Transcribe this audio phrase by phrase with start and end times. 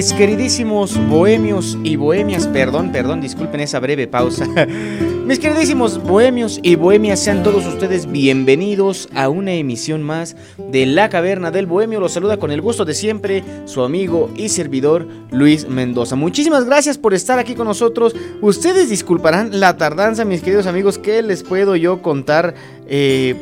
[0.00, 4.46] Mis queridísimos bohemios y bohemias, perdón, perdón, disculpen esa breve pausa.
[5.26, 11.10] Mis queridísimos bohemios y bohemias, sean todos ustedes bienvenidos a una emisión más de La
[11.10, 12.00] Caverna del Bohemio.
[12.00, 16.16] Los saluda con el gusto de siempre su amigo y servidor Luis Mendoza.
[16.16, 18.16] Muchísimas gracias por estar aquí con nosotros.
[18.40, 22.54] Ustedes disculparán la tardanza, mis queridos amigos, ¿qué les puedo yo contar?
[22.88, 23.36] Eh,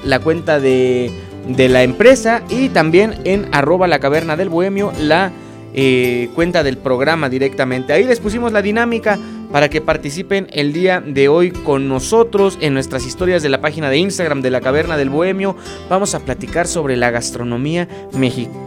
[0.04, 1.12] la cuenta de
[1.48, 5.32] de la empresa y también en arroba la caverna del bohemio la
[5.78, 7.92] eh, cuenta del programa directamente.
[7.92, 9.20] Ahí les pusimos la dinámica
[9.52, 13.90] para que participen el día de hoy con nosotros en nuestras historias de la página
[13.90, 15.56] de Instagram de la caverna del bohemio.
[15.90, 18.66] Vamos a platicar sobre la gastronomía mexicana.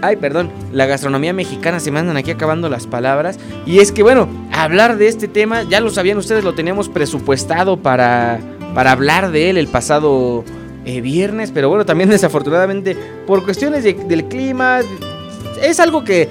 [0.00, 3.38] Ay, perdón, la gastronomía mexicana, se mandan aquí acabando las palabras.
[3.66, 7.76] Y es que, bueno, hablar de este tema, ya lo sabían ustedes, lo teníamos presupuestado
[7.78, 8.38] para,
[8.74, 10.44] para hablar de él el pasado
[10.88, 14.80] eh, viernes, pero bueno, también desafortunadamente por cuestiones del clima,
[15.62, 16.30] es algo que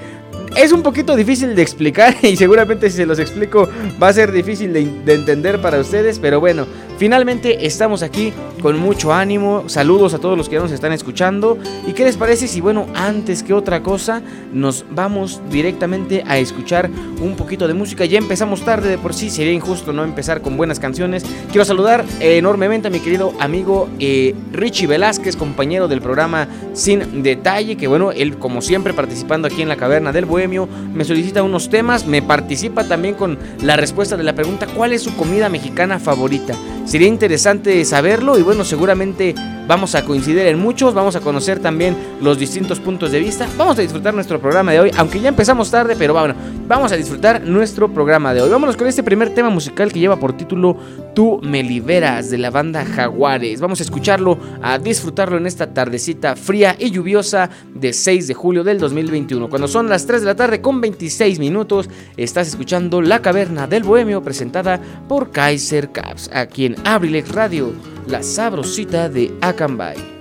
[0.55, 3.69] es un poquito difícil de explicar y seguramente si se los explico
[4.01, 6.65] va a ser difícil de, de entender para ustedes, pero bueno,
[6.97, 9.69] Finalmente estamos aquí con mucho ánimo.
[9.69, 11.59] Saludos a todos los que nos están escuchando.
[11.85, 16.89] ¿Y qué les parece si, bueno, antes que otra cosa, nos vamos directamente a escuchar
[17.21, 18.05] un poquito de música?
[18.05, 21.23] Ya empezamos tarde de por sí, sería injusto no empezar con buenas canciones.
[21.51, 27.77] Quiero saludar enormemente a mi querido amigo eh, Richie Velázquez, compañero del programa Sin Detalle,
[27.77, 31.69] que bueno, él como siempre participando aquí en la caverna del Bohemio, me solicita unos
[31.69, 35.99] temas, me participa también con la respuesta de la pregunta, ¿cuál es su comida mexicana
[35.99, 36.55] favorita?
[36.87, 39.35] Sería interesante saberlo y bueno, seguramente
[39.67, 43.45] vamos a coincidir en muchos, vamos a conocer también los distintos puntos de vista.
[43.57, 46.33] Vamos a disfrutar nuestro programa de hoy, aunque ya empezamos tarde, pero bueno,
[46.65, 48.49] vamos a disfrutar nuestro programa de hoy.
[48.49, 50.77] Vámonos con este primer tema musical que lleva por título
[51.13, 53.59] Tú me liberas de la banda Jaguares.
[53.59, 58.63] Vamos a escucharlo, a disfrutarlo en esta tardecita fría y lluviosa de 6 de julio
[58.63, 59.49] del 2021.
[59.49, 63.83] Cuando son las 3 de la tarde con 26 minutos, estás escuchando La Caverna del
[63.83, 64.79] Bohemio presentada
[65.09, 67.73] por Kaiser Caps, aquí Abrilex Radio
[68.07, 70.16] La sabrosita de Acambay.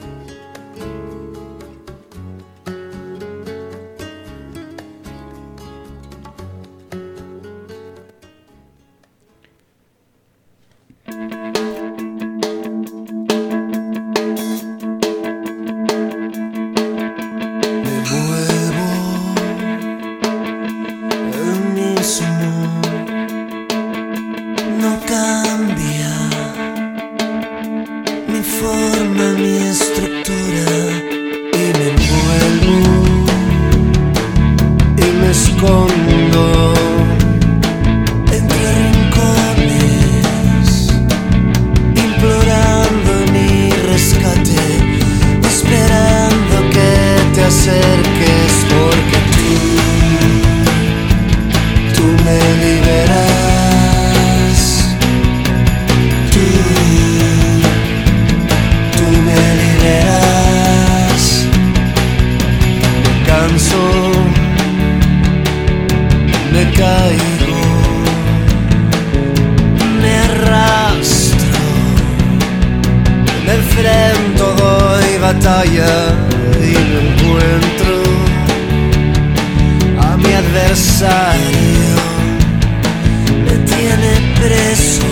[83.48, 85.06] Estamos de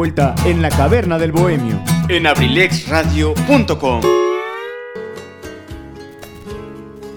[0.00, 1.78] vuelta en la caverna del bohemio.
[2.08, 4.00] En abrilexradio.com.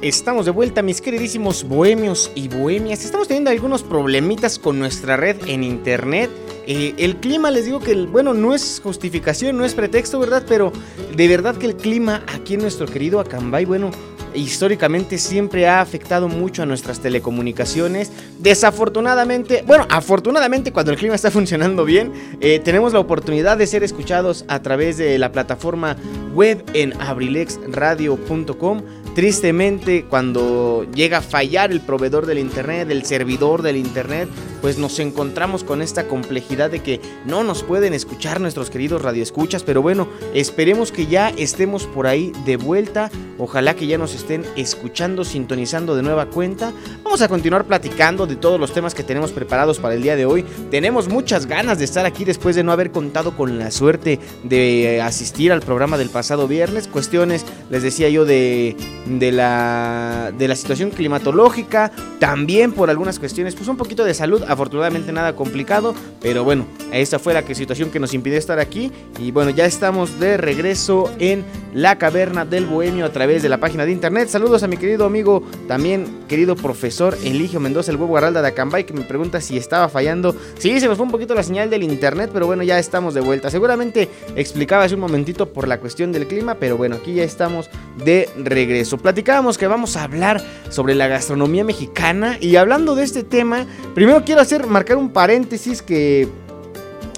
[0.01, 3.05] Estamos de vuelta, mis queridísimos bohemios y bohemias.
[3.05, 6.29] Estamos teniendo algunos problemitas con nuestra red en internet.
[6.67, 10.43] Eh, el clima, les digo que, bueno, no es justificación, no es pretexto, ¿verdad?
[10.45, 10.73] Pero
[11.15, 13.91] de verdad que el clima aquí en nuestro querido Acambay, bueno,
[14.35, 18.11] históricamente siempre ha afectado mucho a nuestras telecomunicaciones.
[18.39, 22.11] Desafortunadamente, bueno, afortunadamente cuando el clima está funcionando bien,
[22.41, 25.97] eh, tenemos la oportunidad de ser escuchados a través de la plataforma
[26.33, 28.81] web en abrilexradio.com
[29.15, 34.27] Tristemente, cuando llega a fallar el proveedor del Internet, el servidor del Internet,
[34.59, 39.61] pues nos encontramos con esta complejidad de que no nos pueden escuchar nuestros queridos radioescuchas,
[39.61, 44.45] pero bueno, esperemos que ya estemos por ahí de vuelta, ojalá que ya nos estén
[44.55, 46.73] escuchando, sintonizando de nueva cuenta.
[47.03, 50.25] Vamos a continuar platicando de todos los temas que tenemos preparados para el día de
[50.25, 50.43] hoy.
[50.71, 55.01] Tenemos muchas ganas de estar aquí después de no haber contado con la suerte de
[55.01, 56.87] asistir al programa del pasado viernes.
[56.87, 63.55] Cuestiones, les decía yo, de de la, de la situación climatológica, también por algunas cuestiones,
[63.55, 67.99] pues un poquito de salud, afortunadamente nada complicado, pero bueno, esta fue la situación que
[67.99, 71.43] nos impidió estar aquí y bueno, ya estamos de regreso en
[71.73, 74.29] la caverna del Bohemio a través de la página de internet.
[74.29, 78.85] Saludos a mi querido amigo, también querido profesor Eligio Mendoza, el huevo Arralda de Acambay,
[78.85, 80.35] que me pregunta si estaba fallando.
[80.57, 83.21] Sí, se nos fue un poquito la señal del internet, pero bueno, ya estamos de
[83.21, 83.49] vuelta.
[83.49, 87.69] Seguramente explicaba hace un momentito por la cuestión del clima, pero bueno, aquí ya estamos
[88.03, 88.92] de regreso.
[88.97, 94.23] Platicábamos que vamos a hablar sobre la gastronomía mexicana y hablando de este tema, primero
[94.23, 96.27] quiero hacer marcar un paréntesis que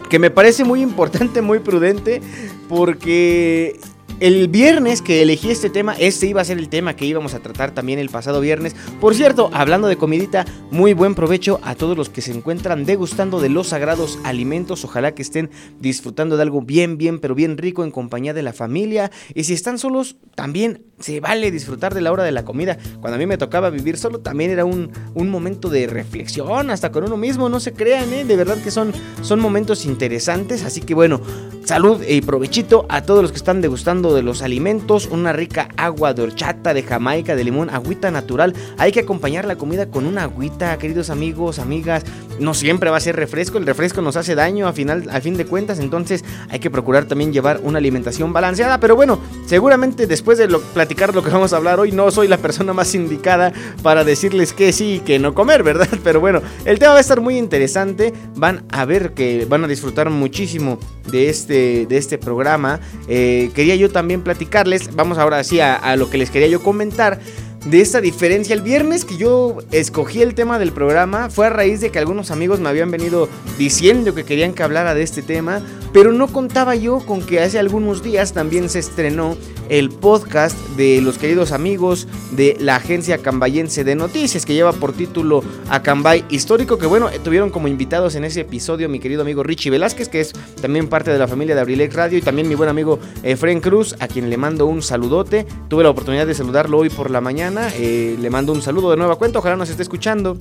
[0.09, 2.21] que me parece muy importante, muy prudente,
[2.69, 3.79] porque
[4.19, 7.39] el viernes que elegí este tema, este iba a ser el tema que íbamos a
[7.39, 8.75] tratar también el pasado viernes.
[9.01, 13.39] Por cierto, hablando de comidita, muy buen provecho a todos los que se encuentran degustando
[13.39, 14.85] de los sagrados alimentos.
[14.85, 18.53] Ojalá que estén disfrutando de algo bien, bien, pero bien rico en compañía de la
[18.53, 19.11] familia.
[19.33, 22.77] Y si están solos, también se vale disfrutar de la hora de la comida.
[23.01, 26.91] Cuando a mí me tocaba vivir solo, también era un, un momento de reflexión, hasta
[26.91, 28.23] con uno mismo, no se crean, ¿eh?
[28.23, 30.63] de verdad que son, son momentos interesantes.
[30.63, 31.21] Así que bueno,
[31.65, 36.13] salud y provechito a todos los que están degustando de los alimentos, una rica agua
[36.13, 38.53] de horchata, de jamaica, de limón, agüita natural.
[38.77, 42.03] Hay que acompañar la comida con una agüita, queridos amigos, amigas.
[42.39, 45.37] No siempre va a ser refresco, el refresco nos hace daño a, final, a fin
[45.37, 48.79] de cuentas, entonces hay que procurar también llevar una alimentación balanceada.
[48.79, 52.37] Pero bueno, seguramente después de platicar lo que vamos a hablar hoy, no soy la
[52.37, 55.87] persona más indicada para decirles que sí y que no comer, ¿verdad?
[56.03, 58.13] Pero bueno, el tema va a estar muy interesante.
[58.35, 60.77] Van a ver que van a disfrutar muchísimo
[61.09, 62.79] de este, de este programa.
[63.07, 67.19] Eh, quería yo también platicarles, vamos ahora sí a, lo que les quería yo comentar
[67.65, 68.53] de esta diferencia.
[68.53, 72.31] El viernes que yo escogí el tema del programa fue a raíz de que algunos
[72.31, 76.75] amigos me habían venido diciendo que querían que hablara de este tema, pero no contaba
[76.75, 79.35] yo con que hace algunos días también se estrenó
[79.69, 84.93] el podcast de los queridos amigos de la agencia cambayense de noticias que lleva por
[84.93, 89.71] título Acambay Histórico, que bueno, tuvieron como invitados en ese episodio mi querido amigo Richie
[89.71, 92.69] Velázquez, que es también parte de la familia de Abrilex Radio, y también mi buen
[92.69, 95.47] amigo Efren Cruz, a quien le mando un saludote.
[95.67, 98.97] Tuve la oportunidad de saludarlo hoy por la mañana, eh, le mando un saludo de
[98.97, 100.37] nueva cuenta, ojalá nos esté escuchando.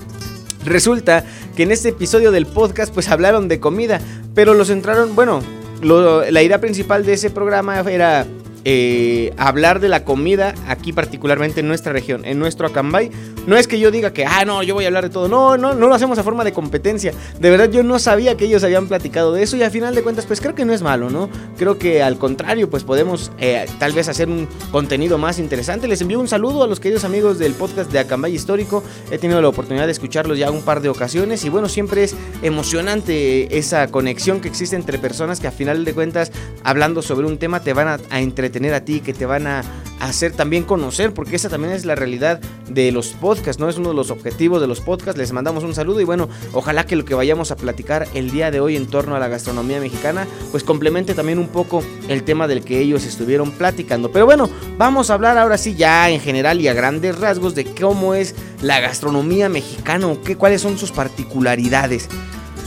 [0.64, 1.24] Resulta
[1.56, 4.00] que en este episodio del podcast pues hablaron de comida,
[4.34, 5.42] pero los entraron, bueno,
[5.82, 8.26] la idea principal de ese programa era
[8.66, 13.10] eh, hablar de la comida aquí particularmente en nuestra región, en nuestro Acambay.
[13.46, 15.28] No es que yo diga que, ah, no, yo voy a hablar de todo.
[15.28, 17.12] No, no, no lo hacemos a forma de competencia.
[17.38, 20.02] De verdad yo no sabía que ellos habían platicado de eso y al final de
[20.02, 21.28] cuentas pues creo que no es malo, ¿no?
[21.58, 25.86] Creo que al contrario pues podemos eh, tal vez hacer un contenido más interesante.
[25.86, 28.82] Les envío un saludo a los queridos amigos del podcast de Acambay Histórico.
[29.10, 32.16] He tenido la oportunidad de escucharlos ya un par de ocasiones y bueno, siempre es
[32.42, 37.36] emocionante esa conexión que existe entre personas que al final de cuentas hablando sobre un
[37.36, 39.62] tema te van a, a entretener tener a ti, que te van a
[40.00, 43.68] hacer también conocer, porque esa también es la realidad de los podcasts, ¿no?
[43.68, 45.18] Es uno de los objetivos de los podcasts.
[45.18, 48.52] Les mandamos un saludo y bueno, ojalá que lo que vayamos a platicar el día
[48.52, 52.46] de hoy en torno a la gastronomía mexicana, pues complemente también un poco el tema
[52.46, 54.12] del que ellos estuvieron platicando.
[54.12, 57.64] Pero bueno, vamos a hablar ahora sí ya en general y a grandes rasgos de
[57.64, 62.08] cómo es la gastronomía mexicana o qué, cuáles son sus particularidades.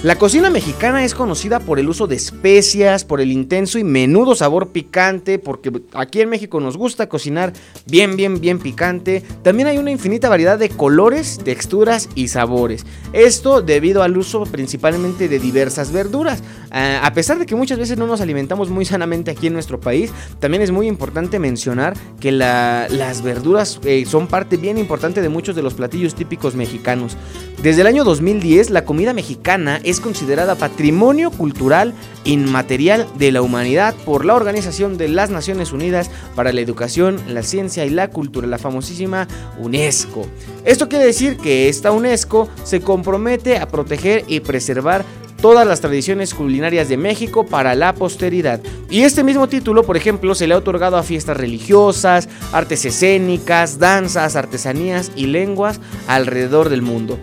[0.03, 4.35] La cocina mexicana es conocida por el uso de especias, por el intenso y menudo
[4.35, 7.51] sabor picante, porque aquí en México nos gusta cocinar
[7.87, 9.23] bien, bien, bien picante.
[9.41, 12.85] También hay una infinita variedad de colores, texturas y sabores.
[13.11, 16.43] Esto debido al uso principalmente de diversas verduras.
[16.69, 19.79] Ah, a pesar de que muchas veces no nos alimentamos muy sanamente aquí en nuestro
[19.79, 25.29] país, también es muy importante mencionar que las verduras eh, son parte bien importante de
[25.29, 27.17] muchos de los platillos típicos mexicanos.
[27.63, 31.94] Desde el año 2010, la comida mexicana es considerada patrimonio cultural
[32.25, 37.41] inmaterial de la humanidad por la Organización de las Naciones Unidas para la Educación, la
[37.41, 39.27] Ciencia y la Cultura, la famosísima
[39.60, 40.27] UNESCO.
[40.65, 45.06] Esto quiere decir que esta UNESCO se compromete a proteger y preservar
[45.41, 48.60] todas las tradiciones culinarias de México para la posteridad.
[48.89, 53.79] Y este mismo título, por ejemplo, se le ha otorgado a fiestas religiosas, artes escénicas,
[53.79, 57.17] danzas, artesanías y lenguas alrededor del mundo.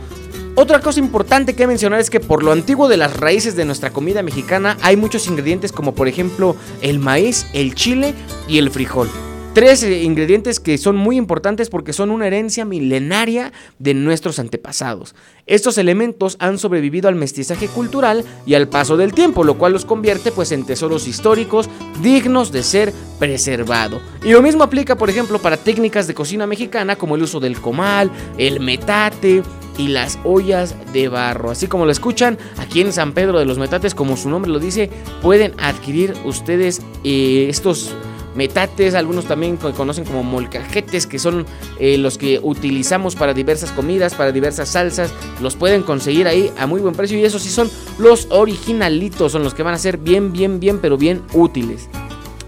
[0.57, 3.91] Otra cosa importante que mencionar es que por lo antiguo de las raíces de nuestra
[3.91, 8.15] comida mexicana hay muchos ingredientes como por ejemplo el maíz, el chile
[8.47, 9.09] y el frijol.
[9.53, 15.17] Tres eh, ingredientes que son muy importantes porque son una herencia milenaria de nuestros antepasados.
[15.47, 19.85] Estos elementos han sobrevivido al mestizaje cultural y al paso del tiempo, lo cual los
[19.85, 21.69] convierte pues en tesoros históricos
[22.01, 24.01] dignos de ser preservado.
[24.25, 27.61] Y lo mismo aplica, por ejemplo, para técnicas de cocina mexicana como el uso del
[27.61, 29.43] comal, el metate,
[29.79, 31.51] y las ollas de barro.
[31.51, 34.59] Así como lo escuchan, aquí en San Pedro de los Metates, como su nombre lo
[34.59, 34.91] dice,
[35.23, 37.95] pueden adquirir ustedes eh, estos
[38.35, 41.47] metates, algunos también conocen como molcajetes, que son
[41.79, 45.13] eh, los que utilizamos para diversas comidas, para diversas salsas.
[45.41, 49.45] Los pueden conseguir ahí a muy buen precio y esos sí son los originalitos, son
[49.45, 51.89] los que van a ser bien, bien, bien, pero bien útiles.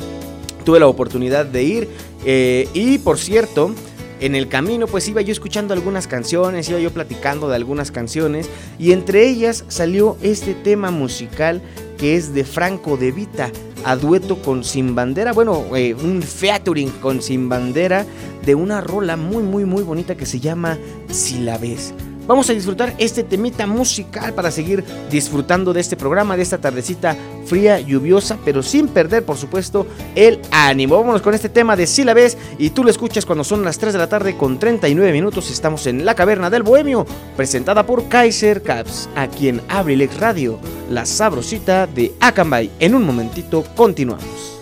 [0.63, 1.89] Tuve la oportunidad de ir
[2.25, 3.73] eh, y por cierto,
[4.19, 8.49] en el camino pues iba yo escuchando algunas canciones, iba yo platicando de algunas canciones
[8.79, 11.61] y entre ellas salió este tema musical
[11.97, 13.51] que es de Franco de Vita
[13.83, 18.05] a dueto con Sin Bandera, bueno, eh, un featuring con Sin Bandera
[18.43, 20.77] de una rola muy muy muy bonita que se llama
[21.09, 21.93] Si la ves.
[22.27, 27.15] Vamos a disfrutar este temita musical para seguir disfrutando de este programa, de esta tardecita
[27.45, 29.85] fría, lluviosa, pero sin perder, por supuesto,
[30.15, 30.97] el ánimo.
[30.97, 33.77] Vámonos con este tema de Si la ves y tú lo escuchas cuando son las
[33.77, 35.51] 3 de la tarde con 39 minutos.
[35.51, 37.05] Estamos en la caverna del Bohemio,
[37.37, 40.59] presentada por Kaiser Caps, aquí en Abrilex Radio,
[40.89, 42.71] la sabrosita de Akanbay.
[42.79, 44.54] En un momentito continuamos.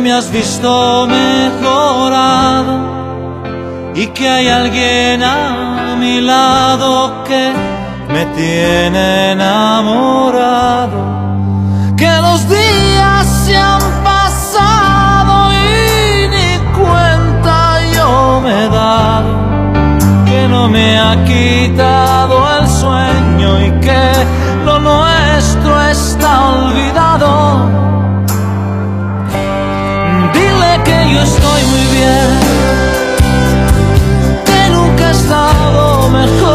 [0.00, 2.74] Me has visto mejorado
[3.94, 7.52] y que hay alguien a mi lado que
[8.12, 10.98] me tiene enamorado.
[11.96, 19.32] Que los días se han pasado y ni cuenta yo me he dado.
[20.26, 24.12] Que no me ha quitado el sueño y que
[24.64, 27.83] lo nuestro está olvidado
[31.12, 32.28] yo estoy muy bien,
[34.46, 36.53] que nunca he estado mejor.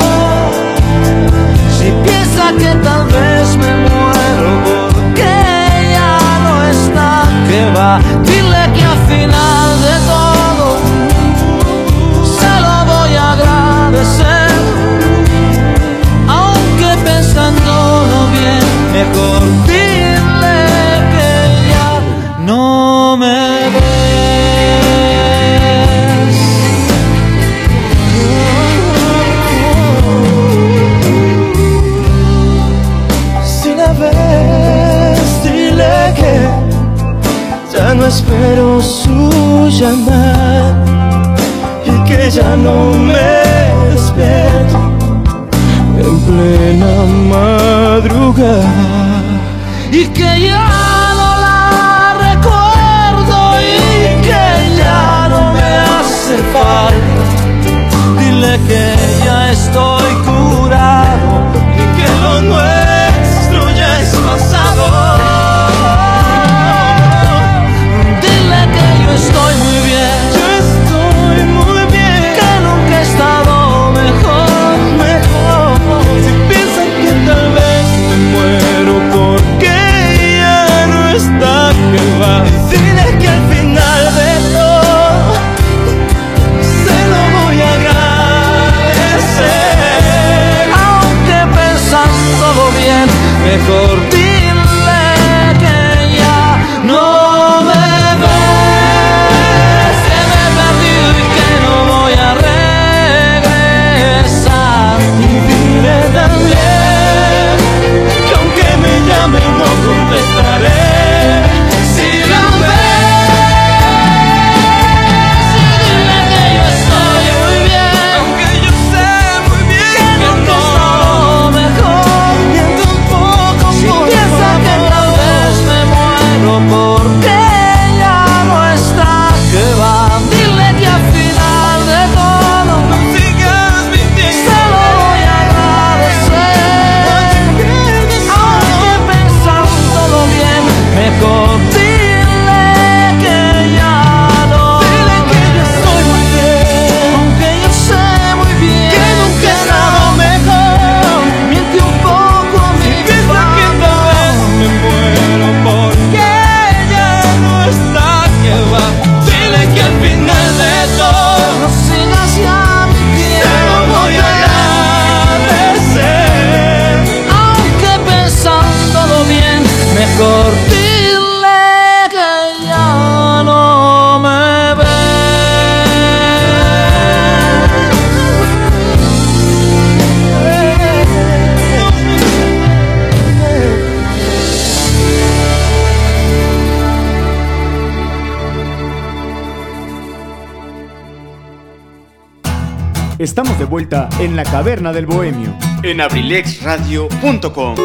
[193.20, 195.54] Estamos de vuelta en la caverna del bohemio.
[195.84, 197.76] En abrilexradio.com.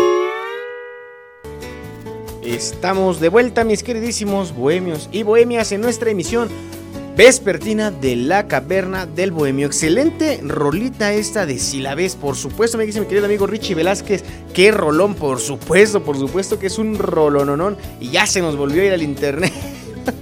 [2.44, 6.48] Estamos de vuelta, mis queridísimos bohemios y bohemias, en nuestra emisión
[7.16, 9.66] vespertina de la caverna del bohemio.
[9.66, 13.74] Excelente rolita esta de Si la ves, por supuesto, me dice mi querido amigo Richie
[13.74, 14.22] Velázquez.
[14.52, 17.76] Qué rolón, por supuesto, por supuesto que es un rolononón.
[17.98, 19.52] Y ya se nos volvió a ir al internet.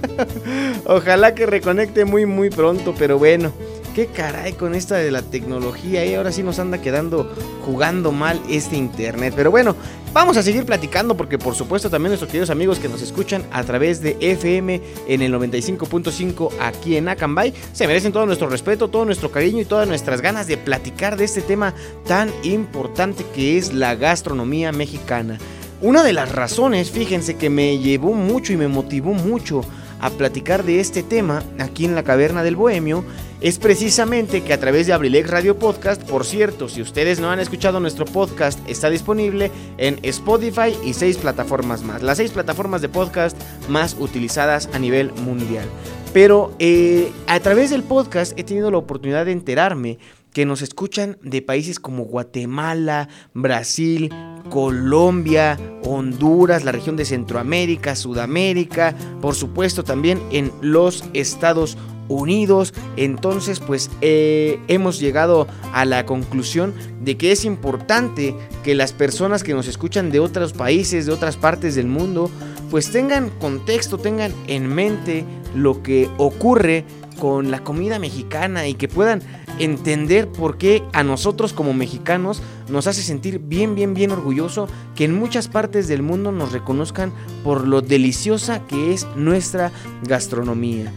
[0.85, 3.53] Ojalá que reconecte muy, muy pronto, pero bueno.
[3.93, 7.31] Qué caray con esta de la tecnología, y ahora sí nos anda quedando
[7.63, 9.35] jugando mal este internet.
[9.35, 9.75] Pero bueno,
[10.13, 13.63] vamos a seguir platicando porque por supuesto también nuestros queridos amigos que nos escuchan a
[13.63, 19.05] través de FM en el 95.5 aquí en Acambay se merecen todo nuestro respeto, todo
[19.05, 21.75] nuestro cariño y todas nuestras ganas de platicar de este tema
[22.07, 25.37] tan importante que es la gastronomía mexicana.
[25.81, 29.61] Una de las razones, fíjense, que me llevó mucho y me motivó mucho
[30.03, 33.05] a platicar de este tema aquí en la Caverna del Bohemio
[33.39, 37.39] es precisamente que a través de Abrilex Radio Podcast, por cierto, si ustedes no han
[37.39, 42.89] escuchado nuestro podcast, está disponible en Spotify y seis plataformas más, las seis plataformas de
[42.89, 43.37] podcast
[43.69, 45.69] más utilizadas a nivel mundial.
[46.11, 49.99] Pero eh, a través del podcast he tenido la oportunidad de enterarme
[50.33, 54.09] que nos escuchan de países como Guatemala, Brasil,
[54.49, 61.77] Colombia, Honduras, la región de Centroamérica, Sudamérica, por supuesto también en los Estados
[62.09, 62.73] Unidos.
[62.97, 69.43] Entonces, pues eh, hemos llegado a la conclusión de que es importante que las personas
[69.43, 72.29] que nos escuchan de otros países, de otras partes del mundo,
[72.69, 76.85] pues tengan contexto, tengan en mente lo que ocurre
[77.19, 79.21] con la comida mexicana y que puedan
[79.59, 85.05] entender por qué a nosotros como mexicanos nos hace sentir bien, bien, bien orgulloso que
[85.05, 87.11] en muchas partes del mundo nos reconozcan
[87.43, 89.71] por lo deliciosa que es nuestra
[90.03, 90.91] gastronomía.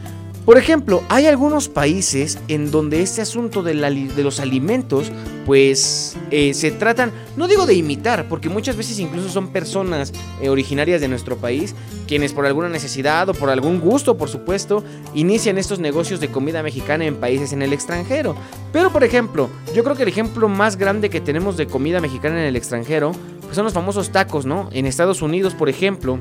[0.47, 5.11] Por ejemplo, hay algunos países en donde este asunto de, los alimentos,
[5.45, 10.49] pues eh, se tratan, no digo de imitar, porque muchas veces incluso son personas eh,
[10.49, 11.75] originarias de nuestro país,
[12.07, 16.63] quienes por alguna necesidad o por algún gusto, por supuesto, inician estos negocios de comida
[16.63, 18.37] mexicana en países en el extranjero.
[18.73, 22.41] Pero por ejemplo, yo creo que el ejemplo más grande que tenemos de comida mexicana
[22.41, 23.11] en el extranjero,
[23.43, 24.69] pues son los famosos tacos, ¿no?
[24.71, 26.21] En Estados Unidos, por ejemplo,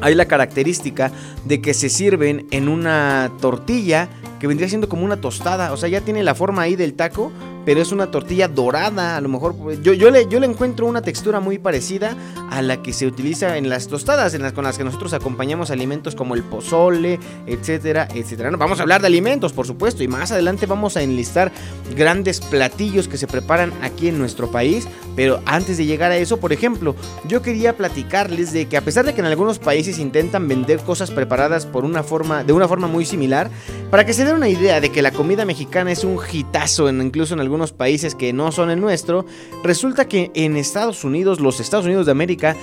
[0.00, 1.12] hay la característica
[1.44, 4.08] de que se sirven en una tortilla
[4.38, 5.72] que vendría siendo como una tostada.
[5.72, 7.30] O sea, ya tiene la forma ahí del taco,
[7.70, 9.16] pero es una tortilla dorada.
[9.16, 12.16] A lo mejor yo, yo, le, yo le encuentro una textura muy parecida
[12.50, 15.70] a la que se utiliza en las tostadas, en las con las que nosotros acompañamos
[15.70, 18.50] alimentos como el pozole, etcétera, etcétera.
[18.56, 21.52] Vamos a hablar de alimentos, por supuesto, y más adelante vamos a enlistar
[21.96, 24.88] grandes platillos que se preparan aquí en nuestro país.
[25.14, 26.96] Pero antes de llegar a eso, por ejemplo,
[27.28, 31.12] yo quería platicarles de que a pesar de que en algunos países intentan vender cosas
[31.12, 33.48] preparadas por una forma, de una forma muy similar,
[33.92, 37.00] para que se den una idea de que la comida mexicana es un hitazo, en,
[37.00, 39.26] incluso en algunos países que no son el nuestro,
[39.62, 42.56] resulta que en Estados Unidos, los Estados Unidos de América,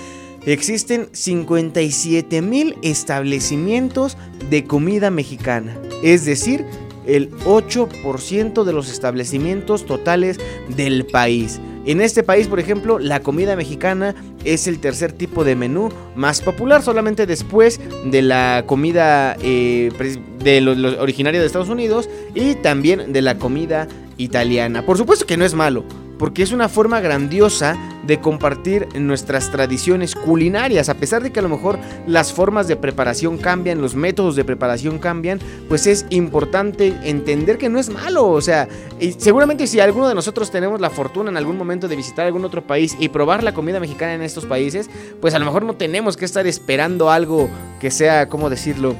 [0.44, 4.16] existen 57 mil establecimientos
[4.50, 5.76] de comida mexicana.
[6.02, 6.64] Es decir,
[7.06, 10.38] el 8% de los establecimientos totales
[10.76, 11.60] del país.
[11.86, 16.42] En este país, por ejemplo, la comida mexicana es el tercer tipo de menú más
[16.42, 19.90] popular, solamente después de la comida eh,
[20.38, 24.84] de lo, originaria de Estados Unidos y también de la comida italiana.
[24.84, 25.84] Por supuesto que no es malo,
[26.18, 27.76] porque es una forma grandiosa
[28.06, 30.88] de compartir nuestras tradiciones culinarias.
[30.88, 34.44] A pesar de que a lo mejor las formas de preparación cambian, los métodos de
[34.44, 38.28] preparación cambian, pues es importante entender que no es malo.
[38.28, 38.68] O sea,
[39.00, 42.44] y seguramente si alguno de nosotros tenemos la fortuna en algún momento de visitar algún
[42.44, 45.74] otro país y probar la comida mexicana en estos países, pues a lo mejor no
[45.74, 47.48] tenemos que estar esperando algo
[47.80, 48.96] que sea, ¿cómo decirlo?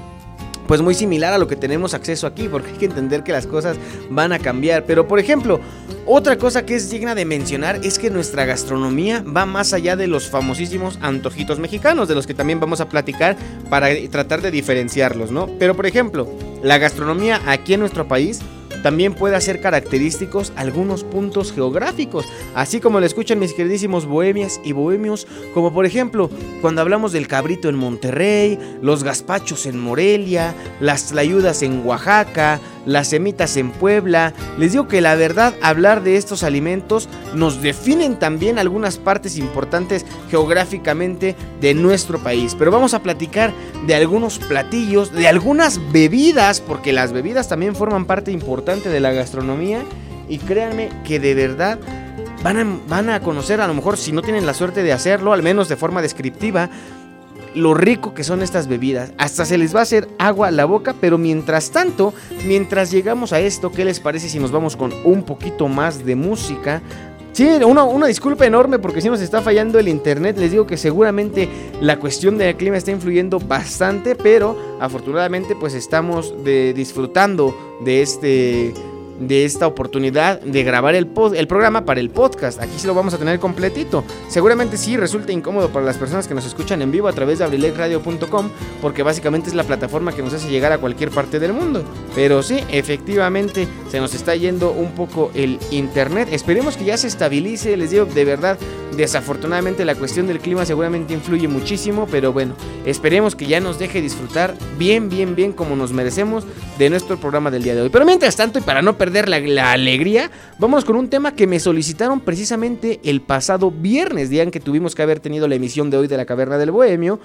[0.68, 3.46] Pues muy similar a lo que tenemos acceso aquí, porque hay que entender que las
[3.46, 3.78] cosas
[4.11, 4.85] van a cambiar.
[4.85, 5.61] Pero por ejemplo,
[6.07, 10.07] otra cosa que es digna de mencionar es que nuestra gastronomía va más allá de
[10.07, 13.37] los famosísimos antojitos mexicanos, de los que también vamos a platicar
[13.70, 15.48] para tratar de diferenciarlos, ¿no?
[15.59, 16.28] Pero por ejemplo,
[16.62, 18.40] la gastronomía aquí en nuestro país
[18.83, 24.73] también puede hacer característicos algunos puntos geográficos, así como lo escuchan mis queridísimos bohemias y
[24.73, 31.09] bohemios, como por ejemplo cuando hablamos del cabrito en Monterrey, los gazpachos en Morelia, las
[31.09, 34.33] tlayudas en Oaxaca, las semitas en Puebla.
[34.59, 40.07] Les digo que la verdad, hablar de estos alimentos nos definen también algunas partes importantes
[40.31, 42.55] geográficamente de nuestro país.
[42.59, 43.53] Pero vamos a platicar
[43.87, 49.12] de algunos platillos, de algunas bebidas, porque las bebidas también forman parte importante de la
[49.12, 49.83] gastronomía.
[50.28, 51.78] Y créanme que de verdad
[52.42, 55.33] van a, van a conocer, a lo mejor si no tienen la suerte de hacerlo,
[55.33, 56.68] al menos de forma descriptiva,
[57.54, 59.12] lo rico que son estas bebidas.
[59.16, 62.12] Hasta se les va a hacer agua a la boca, pero mientras tanto,
[62.46, 66.14] mientras llegamos a esto, ¿qué les parece si nos vamos con un poquito más de
[66.14, 66.83] música?
[67.33, 70.37] Sí, una, una, disculpa enorme porque si nos está fallando el internet.
[70.38, 71.49] Les digo que seguramente
[71.81, 78.75] la cuestión del clima está influyendo bastante, pero afortunadamente pues estamos de, disfrutando de este
[79.18, 82.61] de esta oportunidad de grabar el, el programa para el podcast.
[82.61, 84.04] Aquí sí lo vamos a tener completito.
[84.28, 87.44] Seguramente sí resulta incómodo para las personas que nos escuchan en vivo a través de
[87.44, 88.50] abrilexradio.com
[88.81, 91.85] porque básicamente es la plataforma que nos hace llegar a cualquier parte del mundo.
[92.14, 96.28] Pero sí, efectivamente se nos está yendo un poco el internet.
[96.33, 97.76] Esperemos que ya se estabilice.
[97.76, 98.59] Les digo, de verdad,
[98.96, 102.07] desafortunadamente la cuestión del clima seguramente influye muchísimo.
[102.11, 102.54] Pero bueno,
[102.87, 106.44] esperemos que ya nos deje disfrutar bien, bien, bien como nos merecemos
[106.78, 107.88] de nuestro programa del día de hoy.
[107.88, 111.61] Pero mientras tanto, y para no perder la, alegría, vamos con un tema que me
[111.61, 115.97] solicitaron precisamente el pasado viernes, día en que tuvimos que haber tenido la emisión de
[115.97, 117.21] hoy de la Caverna del Bohemio.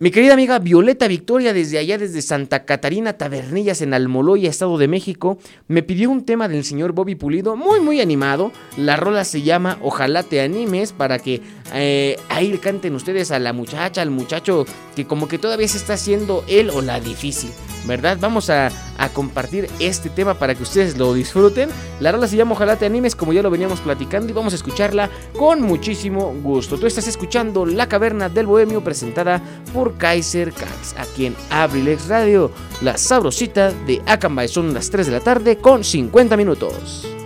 [0.00, 4.88] Mi querida amiga Violeta Victoria, desde allá, desde Santa Catarina Tabernillas, en Almoloya, Estado de
[4.88, 8.50] México, me pidió un tema del señor Bobby Pulido, muy, muy animado.
[8.76, 11.40] La rola se llama Ojalá te animes, para que
[11.72, 15.94] eh, ahí canten ustedes a la muchacha, al muchacho que como que todavía se está
[15.94, 17.50] haciendo él o la difícil.
[17.86, 18.18] ¿verdad?
[18.20, 18.70] Vamos a,
[19.12, 21.68] compartir este tema para que ustedes lo disfruten.
[22.00, 24.56] La rola se llama Ojalá te animes, como ya lo veníamos platicando, y vamos a
[24.56, 26.78] escucharla con muchísimo gusto.
[26.78, 29.42] Tú estás escuchando La Caverna del Bohemio, presentada
[29.74, 32.50] por Kaiser Cax, aquí en Abrilex Radio.
[32.80, 37.23] La sabrosita de Acambay son las 3 de la tarde con 50 minutos.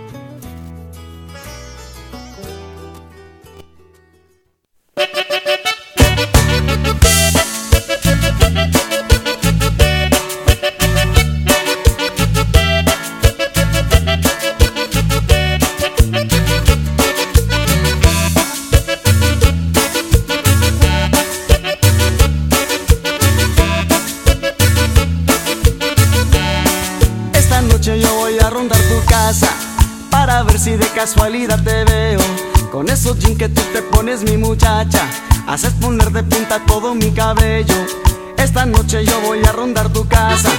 [38.37, 40.49] Esta noche yo voy a rondar tu casa.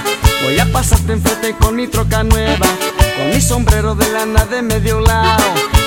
[0.41, 2.65] Voy a pasarte enfrente con mi troca nueva
[3.17, 5.43] Con mi sombrero de lana de medio lado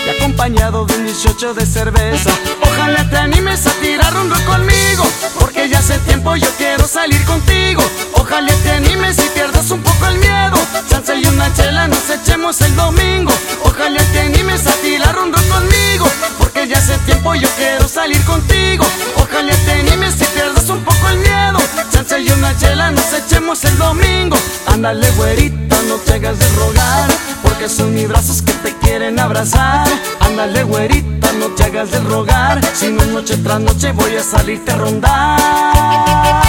[0.07, 2.31] Y acompañado de un 18 de cerveza.
[2.63, 5.05] Ojalá te animes a tirar un conmigo
[5.41, 7.83] Porque ya hace tiempo yo quiero salir contigo
[8.27, 10.57] Ojalá te animes y pierdas un poco el miedo.
[10.89, 13.31] Chance y una chela nos echemos el domingo.
[13.65, 16.07] Ojalá te animes a tirar un conmigo
[16.39, 18.87] Porque ya hace tiempo yo quiero salir contigo.
[19.17, 21.59] Ojalá te animes y pierdas un poco el miedo.
[21.93, 24.39] Chance y una chela nos echemos el domingo.
[24.69, 27.11] Ándale güerita, no te hagas de rogar
[27.43, 29.87] Porque son mis brazos que te quieren abrazar.
[30.21, 34.73] Ándale güerita, no te hagas de rogar Si no noche tras noche voy a salirte
[34.73, 36.44] a rondar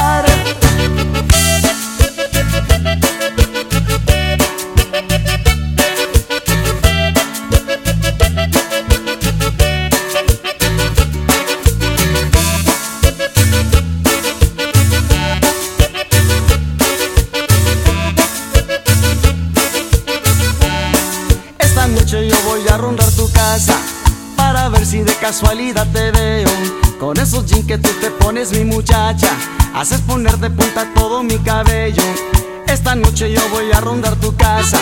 [25.25, 26.47] casualidad te veo.
[26.99, 29.31] Con esos jeans que tú te pones, mi muchacha,
[29.73, 32.03] haces poner de punta todo mi cabello.
[32.67, 34.77] Esta noche yo voy a rondar tu casa.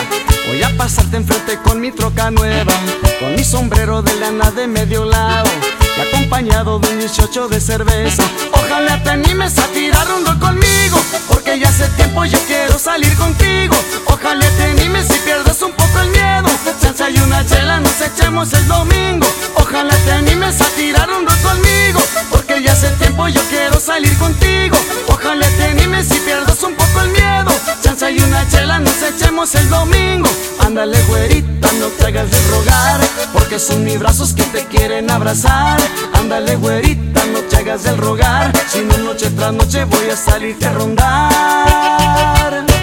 [0.46, 2.74] Voy a pasarte enfrente con mi troca nueva,
[3.20, 5.48] con mi sombrero de lana de medio lado
[5.96, 8.24] y acompañado de un 18 de cerveza.
[8.52, 13.74] Ojalá te animes a tirar un conmigo, porque ya hace tiempo yo quiero salir contigo.
[14.08, 16.53] Ojalá te animes y pierdas un poco el miedo.
[16.80, 19.26] Chance y una chela nos echemos el domingo.
[19.56, 22.00] Ojalá te animes a tirar un conmigo,
[22.30, 24.76] porque ya hace tiempo yo quiero salir contigo.
[25.08, 27.52] Ojalá te animes y pierdas un poco el miedo.
[27.82, 30.28] Chance y una chela nos echemos el domingo.
[30.60, 33.00] Ándale, güerita, no te hagas de rogar,
[33.32, 35.78] porque son mis brazos que te quieren abrazar.
[36.14, 40.66] Ándale, güerita, no te hagas del rogar, si no noche tras noche voy a salirte
[40.66, 42.73] a rondar.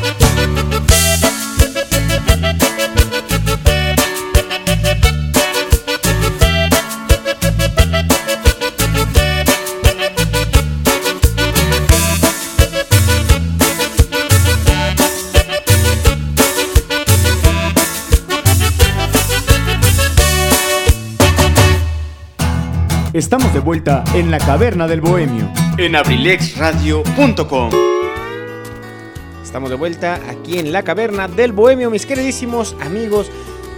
[23.14, 25.52] Estamos de vuelta en la caverna del bohemio.
[25.78, 27.70] En abrilexradio.com.
[29.44, 33.30] Estamos de vuelta aquí en la caverna del bohemio, mis queridísimos amigos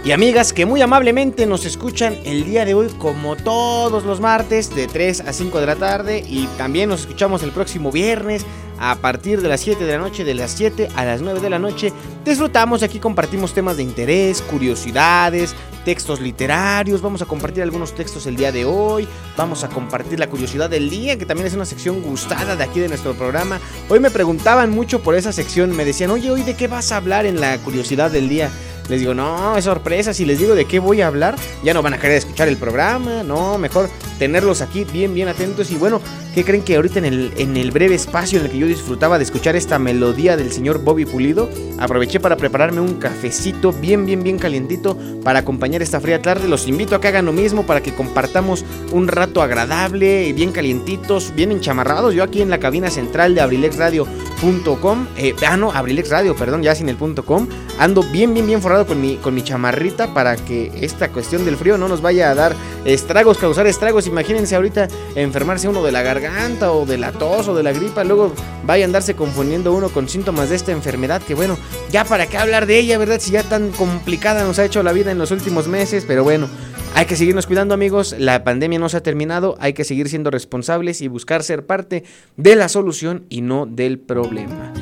[0.04, 4.72] y amigas que muy amablemente nos escuchan el día de hoy como todos los martes
[4.72, 8.46] de 3 a 5 de la tarde y también nos escuchamos el próximo viernes
[8.78, 11.50] a partir de las 7 de la noche, de las 7 a las 9 de
[11.50, 11.92] la noche.
[12.24, 18.36] Disfrutamos, aquí compartimos temas de interés, curiosidades, textos literarios, vamos a compartir algunos textos el
[18.36, 19.06] día de hoy,
[19.36, 22.80] vamos a compartir la curiosidad del día, que también es una sección gustada de aquí
[22.80, 23.60] de nuestro programa.
[23.88, 26.96] Hoy me preguntaban mucho por esa sección, me decían, oye, hoy de qué vas a
[26.96, 28.50] hablar en la curiosidad del día.
[28.88, 30.12] Les digo, no, es sorpresa.
[30.12, 32.56] Si les digo de qué voy a hablar, ya no van a querer escuchar el
[32.56, 33.22] programa.
[33.22, 35.70] No, mejor tenerlos aquí bien, bien atentos.
[35.70, 36.00] Y bueno,
[36.34, 39.18] ¿qué creen que ahorita en el, en el breve espacio en el que yo disfrutaba
[39.18, 44.22] de escuchar esta melodía del señor Bobby Pulido, aproveché para prepararme un cafecito bien, bien,
[44.22, 46.48] bien calientito para acompañar esta fría tarde.
[46.48, 51.32] Los invito a que hagan lo mismo para que compartamos un rato agradable, bien calientitos,
[51.34, 52.14] bien enchamarrados.
[52.14, 56.74] Yo aquí en la cabina central de abrilexradio.com, eh, ah, no, Abrilex Radio, perdón, ya
[56.74, 60.34] sin el punto com, ando bien, bien, bien forrado con mi, con mi chamarrita para
[60.34, 64.08] que esta cuestión del frío no nos vaya a dar estragos, causar estragos.
[64.08, 68.02] Imagínense ahorita enfermarse uno de la garganta o de la tos o de la gripa,
[68.02, 68.32] luego
[68.64, 71.56] vaya a andarse confundiendo uno con síntomas de esta enfermedad que bueno,
[71.92, 73.20] ya para qué hablar de ella, ¿verdad?
[73.20, 76.48] Si ya tan complicada nos ha hecho la vida en los últimos meses, pero bueno.
[76.96, 80.30] Hay que seguirnos cuidando amigos, la pandemia no se ha terminado, hay que seguir siendo
[80.30, 82.04] responsables y buscar ser parte
[82.36, 84.72] de la solución y no del problema.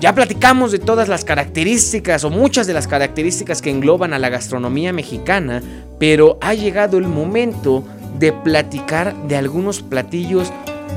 [0.00, 4.28] Ya platicamos de todas las características o muchas de las características que engloban a la
[4.28, 5.60] gastronomía mexicana,
[5.98, 7.82] pero ha llegado el momento
[8.16, 10.52] de platicar de algunos platillos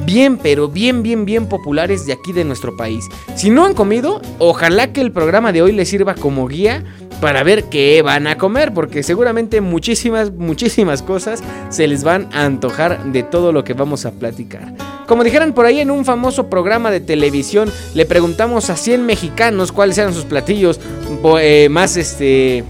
[0.06, 3.06] bien, pero bien, bien, bien populares de aquí de nuestro país.
[3.36, 6.84] Si no han comido, ojalá que el programa de hoy les sirva como guía
[7.22, 12.46] para ver qué van a comer, porque seguramente muchísimas, muchísimas cosas se les van a
[12.46, 14.74] antojar de todo lo que vamos a platicar.
[15.08, 19.72] Como dijeran por ahí en un famoso programa de televisión, le preguntamos a 100 mexicanos
[19.72, 20.80] cuáles eran sus platillos
[21.40, 22.64] eh, más este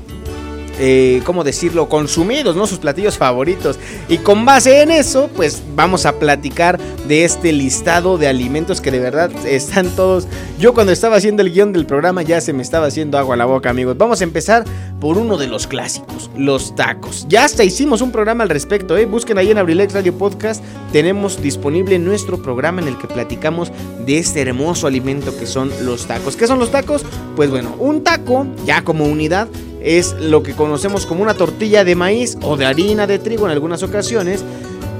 [0.83, 2.65] eh, ¿cómo decirlo?, consumidos, ¿no?
[2.65, 3.77] Sus platillos favoritos.
[4.09, 8.89] Y con base en eso, pues vamos a platicar de este listado de alimentos que
[8.89, 10.27] de verdad están todos...
[10.59, 13.37] Yo cuando estaba haciendo el guion del programa ya se me estaba haciendo agua a
[13.37, 13.95] la boca, amigos.
[13.95, 14.63] Vamos a empezar
[14.99, 17.27] por uno de los clásicos, los tacos.
[17.29, 19.05] Ya hasta hicimos un programa al respecto, ¿eh?
[19.05, 20.63] Busquen ahí en Abrilex Radio Podcast.
[20.91, 23.71] Tenemos disponible nuestro programa en el que platicamos
[24.05, 26.35] de este hermoso alimento que son los tacos.
[26.35, 27.03] ¿Qué son los tacos?
[27.35, 29.47] Pues bueno, un taco, ya como unidad,
[29.81, 33.51] es lo que conocemos como una tortilla de maíz o de harina de trigo en
[33.51, 34.43] algunas ocasiones,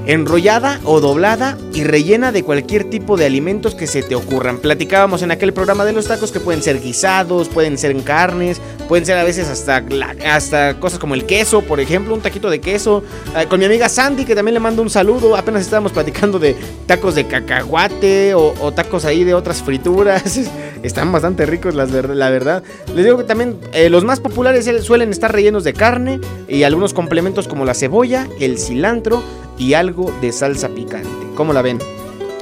[0.06, 4.58] enrollada o doblada y rellena de cualquier tipo de alimentos que se te ocurran.
[4.58, 8.60] Platicábamos en aquel programa de los tacos que pueden ser guisados, pueden ser en carnes,
[8.88, 9.84] pueden ser a veces hasta,
[10.26, 13.02] hasta cosas como el queso, por ejemplo, un taquito de queso.
[13.34, 16.56] Ah, con mi amiga Sandy, que también le mando un saludo, apenas estábamos platicando de
[16.86, 20.40] tacos de cacahuate o, tacos ahí de otras frituras.
[20.82, 22.64] Están bastante ricos, la verdad.
[22.94, 26.92] Les digo que también eh, los más populares suelen estar rellenos de carne y algunos
[26.92, 29.22] complementos como la cebolla, el cilantro
[29.62, 31.08] y algo de salsa picante.
[31.36, 31.78] ¿Cómo la ven?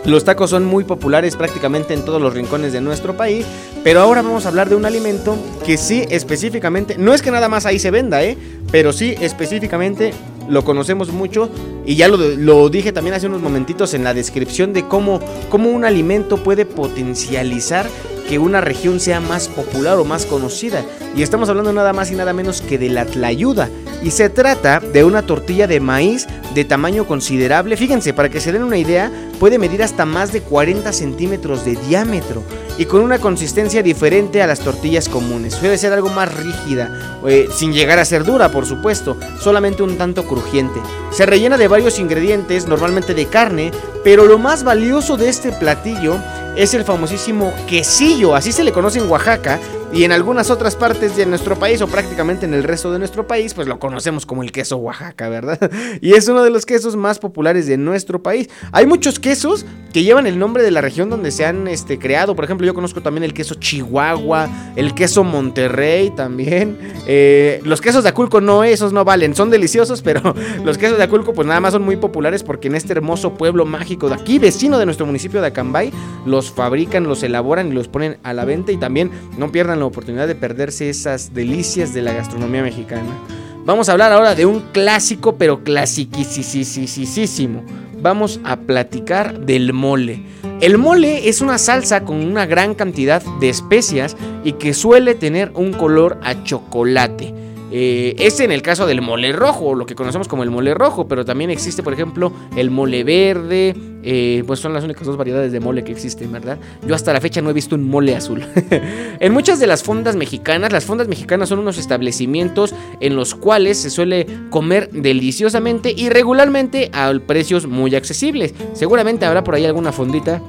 [0.07, 3.45] Los tacos son muy populares prácticamente en todos los rincones de nuestro país,
[3.85, 7.51] pero ahora vamos a hablar de un alimento que sí específicamente, no es que nada
[7.51, 8.39] más ahí se venda, ¿eh?
[8.73, 10.14] pero sí específicamente
[10.49, 11.51] lo conocemos mucho
[11.85, 15.85] y ya lo, dije también hace unos momentitos en la descripción de cómo, cómo un
[15.85, 17.87] alimento puede potencializar
[18.29, 20.85] que una región sea más popular o más conocida.
[21.16, 23.68] Y estamos hablando nada más y nada menos que de la tlayuda.
[24.03, 27.77] y se trata de una tortilla de maíz de tamaño considerable.
[27.77, 29.11] Fíjense, para que se den una idea,
[29.41, 32.45] puede medir hasta más de 40 centímetros de diámetro
[32.78, 35.55] y con una consistencia diferente a las tortillas comunes.
[35.55, 39.97] Suele ser algo más rígida, eh, sin llegar a ser dura, por supuesto, solamente un
[39.97, 40.78] tanto crujiente.
[41.11, 43.70] Se rellena de varios ingredientes, normalmente de carne,
[44.05, 46.16] pero lo más valioso de este platillo
[46.57, 49.59] es el famosísimo quesillo, así se le conoce en Oaxaca,
[49.93, 53.26] y en algunas otras partes de nuestro país o prácticamente en el resto de nuestro
[53.26, 55.59] país, pues lo conocemos como el queso Oaxaca, ¿verdad?
[56.01, 58.49] Y es uno de los quesos más populares de nuestro país.
[58.70, 62.36] Hay muchos quesos que llevan el nombre de la región donde se han este, creado.
[62.36, 66.78] Por ejemplo, yo conozco también el queso Chihuahua, el queso Monterrey también.
[67.07, 70.34] Eh, los quesos de Aculco no, esos no valen, son deliciosos, pero
[70.64, 73.66] los quesos de Aculco pues nada más son muy populares porque en este hermoso pueblo
[73.66, 75.93] mágico de aquí, vecino de nuestro municipio de Acambay,
[76.24, 79.87] los fabrican, los elaboran y los ponen a la venta y también no pierdan la
[79.87, 83.18] oportunidad de perderse esas delicias de la gastronomía mexicana.
[83.64, 87.64] Vamos a hablar ahora de un clásico, pero clasiquísimo.
[88.01, 90.24] Vamos a platicar del mole.
[90.61, 95.53] El mole es una salsa con una gran cantidad de especias y que suele tener
[95.55, 97.35] un color a chocolate.
[97.73, 101.07] Eh, es en el caso del mole rojo, lo que conocemos como el mole rojo,
[101.07, 103.75] pero también existe, por ejemplo, el mole verde.
[104.03, 106.59] Eh, pues son las únicas dos variedades de mole que existen, ¿verdad?
[106.87, 108.43] Yo hasta la fecha no he visto un mole azul.
[109.21, 113.79] en muchas de las fondas mexicanas, las fondas mexicanas son unos establecimientos en los cuales
[113.79, 118.55] se suele comer deliciosamente y regularmente a precios muy accesibles.
[118.73, 120.41] Seguramente habrá por ahí alguna fondita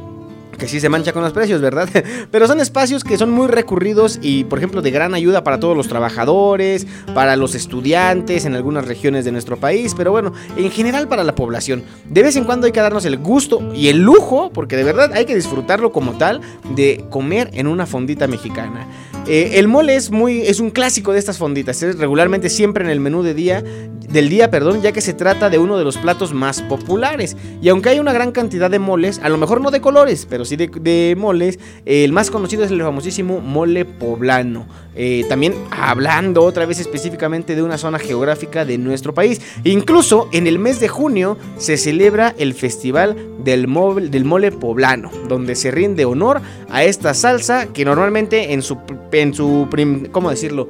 [0.57, 1.89] que sí se mancha con los precios, ¿verdad?
[2.31, 5.75] Pero son espacios que son muy recurridos y, por ejemplo, de gran ayuda para todos
[5.75, 11.07] los trabajadores, para los estudiantes en algunas regiones de nuestro país, pero bueno, en general
[11.07, 11.83] para la población.
[12.05, 15.11] De vez en cuando hay que darnos el gusto y el lujo, porque de verdad
[15.13, 16.41] hay que disfrutarlo como tal,
[16.75, 18.87] de comer en una fondita mexicana.
[19.33, 22.89] Eh, el mole es muy es un clásico de estas fonditas, es regularmente siempre en
[22.89, 23.63] el menú de día
[24.11, 27.37] del día, perdón, ya que se trata de uno de los platos más populares.
[27.61, 30.45] Y aunque hay una gran cantidad de moles, a lo mejor no de colores, pero
[30.45, 34.67] sí de, moles, el más conocido es el famosísimo mole poblano.
[34.93, 39.41] Eh, también hablando otra vez específicamente de una zona geográfica de nuestro país.
[39.63, 43.67] Incluso en el mes de junio se celebra el Festival del,
[44.11, 48.77] del Mole Poblano, donde se rinde honor a esta salsa que normalmente en su,
[49.21, 49.67] en su
[50.11, 50.69] ¿cómo decirlo?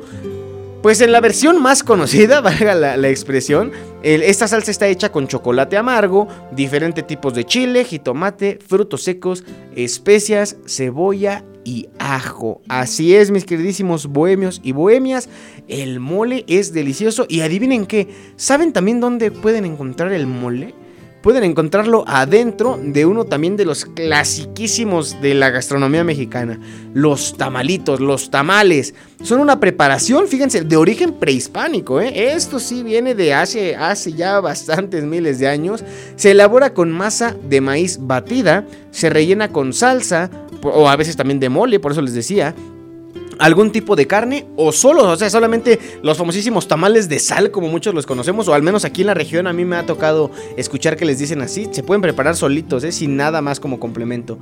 [0.82, 3.72] Pues en la versión más conocida, valga la, expresión,
[4.02, 9.43] esta salsa está hecha con chocolate amargo, diferentes tipos de chile, jitomate, frutos secos,
[9.76, 12.62] especias, cebolla y ajo.
[12.68, 15.30] Así es, mis queridísimos bohemios y bohemias,
[15.68, 20.74] el mole es delicioso y adivinen qué, ¿saben también dónde pueden encontrar el mole?
[21.22, 26.59] Pueden encontrarlo adentro de uno también de los clasiquísimos de la gastronomía mexicana,
[26.93, 28.93] los tamalitos, los tamales.
[29.22, 32.01] Son una preparación, fíjense, de origen prehispánico.
[32.01, 32.34] ¿eh?
[32.34, 35.84] Esto sí viene de hace, hace ya bastantes miles de años.
[36.15, 40.30] Se elabora con masa de maíz batida, se rellena con salsa,
[40.63, 42.53] o a veces también de mole, por eso les decía,
[43.42, 47.68] algún tipo de carne o solo, o sea, solamente los famosísimos tamales de sal como
[47.68, 50.30] muchos los conocemos o al menos aquí en la región a mí me ha tocado
[50.58, 52.92] escuchar que les dicen así, se pueden preparar solitos, ¿eh?
[52.92, 54.38] sin nada más como complemento.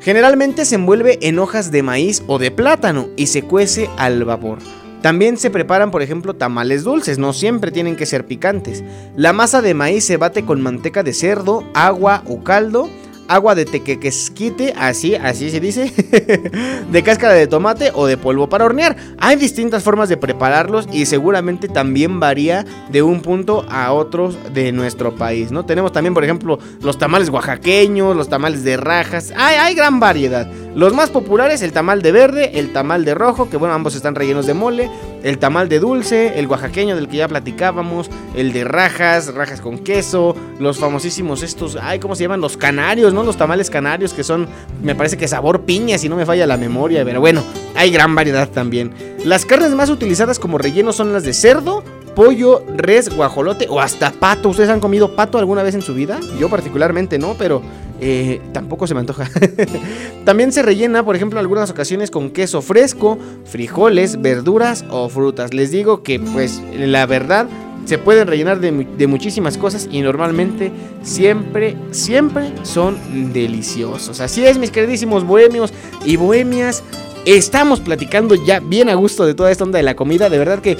[0.00, 4.58] Generalmente se envuelve en hojas de maíz o de plátano y se cuece al vapor.
[5.02, 8.82] También se preparan, por ejemplo, tamales dulces, no siempre tienen que ser picantes.
[9.16, 12.88] La masa de maíz se bate con manteca de cerdo, agua o caldo
[13.30, 15.92] agua de tequequesquite, así, así se dice,
[16.90, 18.96] de cáscara de tomate o de polvo para hornear.
[19.18, 24.72] Hay distintas formas de prepararlos y seguramente también varía de un punto a otro de
[24.72, 25.64] nuestro país, ¿no?
[25.64, 30.50] Tenemos también, por ejemplo, los tamales oaxaqueños, los tamales de rajas, hay, hay gran variedad.
[30.74, 34.14] Los más populares, el tamal de verde, el tamal de rojo, que bueno, ambos están
[34.14, 34.88] rellenos de mole,
[35.24, 39.78] el tamal de dulce, el oaxaqueño del que ya platicábamos, el de rajas, rajas con
[39.78, 42.40] queso, los famosísimos estos, ay, ¿cómo se llaman?
[42.40, 43.24] Los canarios, ¿no?
[43.24, 44.46] Los tamales canarios que son,
[44.80, 47.42] me parece que sabor piña, si no me falla la memoria, pero bueno,
[47.74, 48.92] hay gran variedad también.
[49.24, 51.82] Las carnes más utilizadas como relleno son las de cerdo,
[52.14, 54.48] pollo, res, guajolote o hasta pato.
[54.48, 56.20] ¿Ustedes han comido pato alguna vez en su vida?
[56.38, 57.62] Yo particularmente no, pero
[58.00, 59.28] eh, tampoco se me antoja.
[60.24, 65.52] También se rellena, por ejemplo, en algunas ocasiones con queso fresco, frijoles, verduras o frutas.
[65.52, 67.46] Les digo que, pues, la verdad,
[67.84, 70.70] se pueden rellenar de, de, muchísimas cosas y normalmente
[71.02, 72.96] siempre, siempre son
[73.32, 74.20] deliciosos.
[74.20, 75.72] Así es, mis queridísimos bohemios
[76.04, 76.82] y bohemias.
[77.26, 80.30] Estamos platicando ya bien a gusto de toda esta onda de la comida.
[80.30, 80.78] De verdad que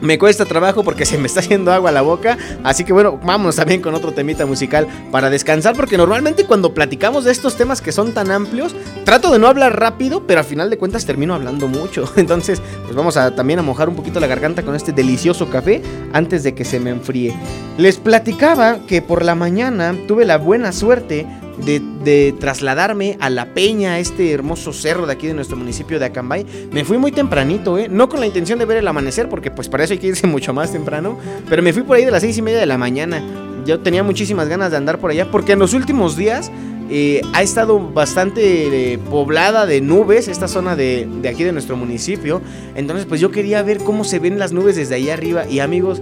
[0.00, 2.36] Me cuesta trabajo porque se me está haciendo agua a la boca.
[2.62, 5.74] Así que bueno, vamos también con otro temita musical para descansar.
[5.74, 8.74] Porque normalmente cuando platicamos de estos temas que son tan amplios,
[9.04, 12.10] trato de no hablar rápido, pero al final de cuentas termino hablando mucho.
[12.16, 15.82] Entonces, pues vamos a también a mojar un poquito la garganta con este delicioso café
[16.12, 17.34] antes de que se me enfríe.
[17.78, 21.26] Les platicaba que por la mañana tuve la buena suerte
[21.64, 26.46] de, trasladarme a La Peña, este hermoso cerro de aquí de nuestro municipio de Acambay.
[26.70, 27.88] Me fui muy tempranito, ¿eh?
[27.88, 30.26] No con la intención de ver el amanecer, porque pues para eso hay que irse
[30.26, 31.18] mucho más temprano.
[31.48, 33.22] Pero me fui por ahí de las seis y media de la mañana.
[33.64, 36.52] Yo tenía muchísimas ganas de andar por allá, porque en los últimos días
[36.88, 41.76] eh, ha estado bastante eh, poblada de nubes esta zona de, de aquí de nuestro
[41.76, 42.40] municipio.
[42.76, 45.46] Entonces pues yo quería ver cómo se ven las nubes desde ahí arriba.
[45.48, 46.00] Y amigos,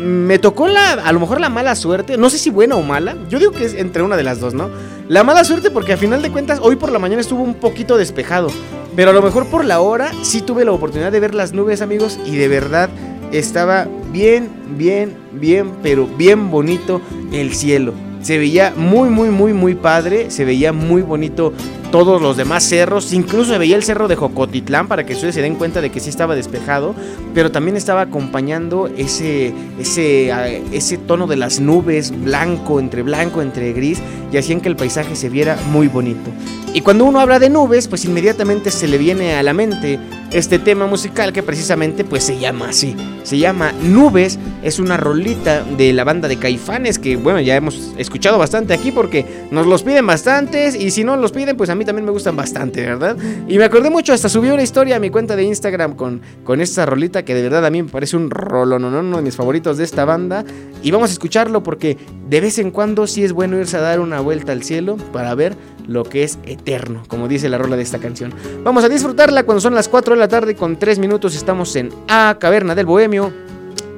[0.00, 3.16] me tocó la, a lo mejor la mala suerte, no sé si buena o mala,
[3.28, 4.68] yo digo que es entre una de las dos, ¿no?
[5.08, 7.96] La mala suerte porque a final de cuentas hoy por la mañana estuvo un poquito
[7.96, 8.48] despejado,
[8.94, 11.80] pero a lo mejor por la hora sí tuve la oportunidad de ver las nubes,
[11.80, 12.90] amigos, y de verdad
[13.32, 17.00] estaba bien, bien, bien, pero bien bonito
[17.32, 17.94] el cielo.
[18.22, 20.30] Se veía muy, muy, muy, muy padre.
[20.30, 21.52] Se veía muy bonito
[21.92, 23.12] todos los demás cerros.
[23.12, 26.10] Incluso veía el cerro de Jocotitlán para que ustedes se den cuenta de que sí
[26.10, 26.96] estaba despejado.
[27.34, 30.32] Pero también estaba acompañando ese, ese,
[30.72, 34.02] ese tono de las nubes, blanco entre blanco, entre gris.
[34.32, 36.30] Y hacían que el paisaje se viera muy bonito.
[36.74, 40.00] Y cuando uno habla de nubes, pues inmediatamente se le viene a la mente
[40.32, 42.96] este tema musical que precisamente pues se llama así.
[43.22, 47.92] Se llama Nubes, es una rolita de la banda de Caifanes que bueno, ya hemos
[47.98, 51.74] escuchado bastante aquí porque nos los piden bastantes y si no los piden pues a
[51.74, 53.16] mí también me gustan bastante, ¿verdad?
[53.48, 56.60] Y me acordé mucho, hasta subí una historia a mi cuenta de Instagram con, con
[56.60, 59.36] esta rolita que de verdad a mí me parece un rolo, no, uno de mis
[59.36, 60.44] favoritos de esta banda
[60.82, 61.96] y vamos a escucharlo porque
[62.28, 65.34] de vez en cuando sí es bueno irse a dar una vuelta al cielo para
[65.34, 65.56] ver
[65.86, 68.32] lo que es eterno, como dice la rola de esta canción.
[68.62, 71.90] Vamos a disfrutarla cuando son las 4 de la tarde con 3 minutos estamos en
[72.08, 73.32] A Caverna del Bohemio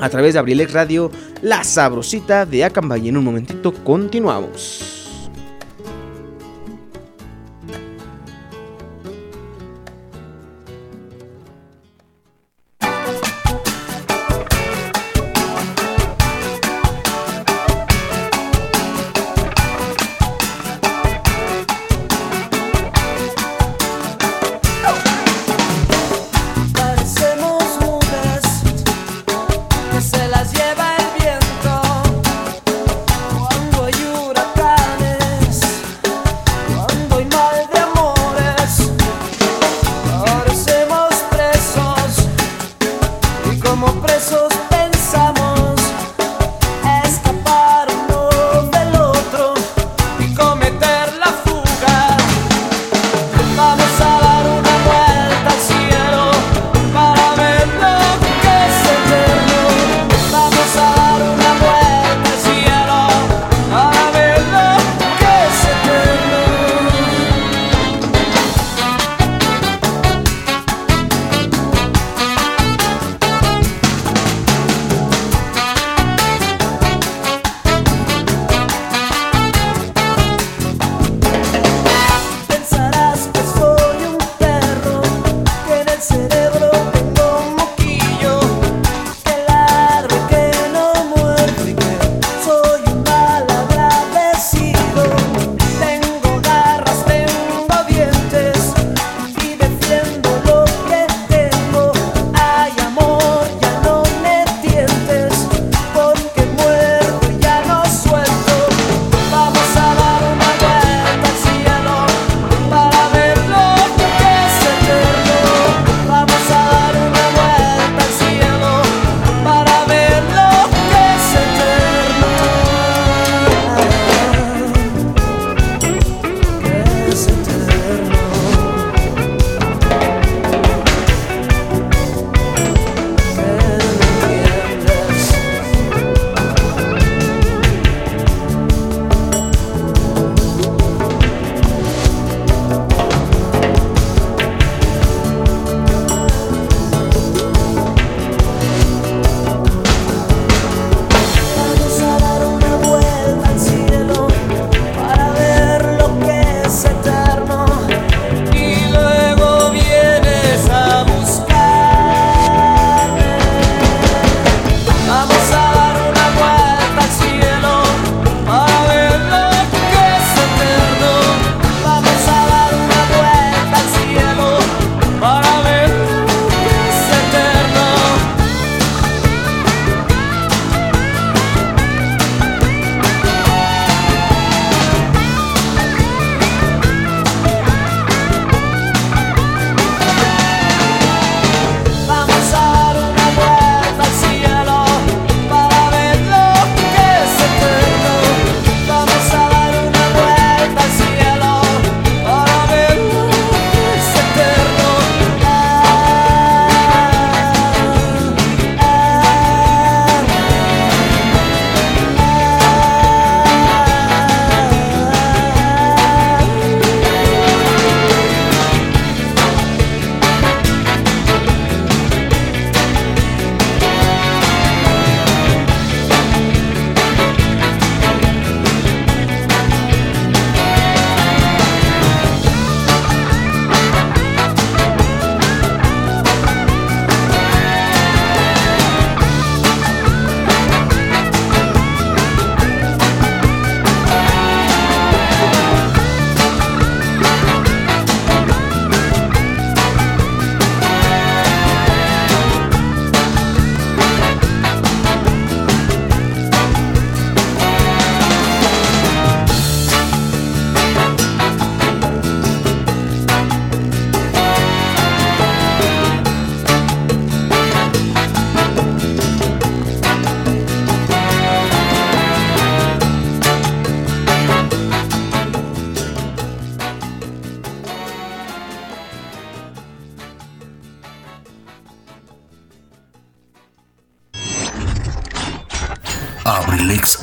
[0.00, 1.10] a través de Abrilex Radio,
[1.42, 3.08] la sabrosita de Acambay.
[3.08, 5.03] En un momentito continuamos.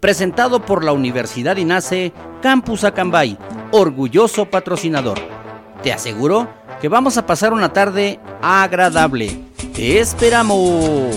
[0.00, 3.36] presentado por la Universidad INACE Campus Acambay,
[3.72, 5.18] orgulloso patrocinador.
[5.82, 6.48] Te aseguro
[6.80, 9.44] que vamos a pasar una tarde agradable.
[9.74, 11.16] ¡Te esperamos!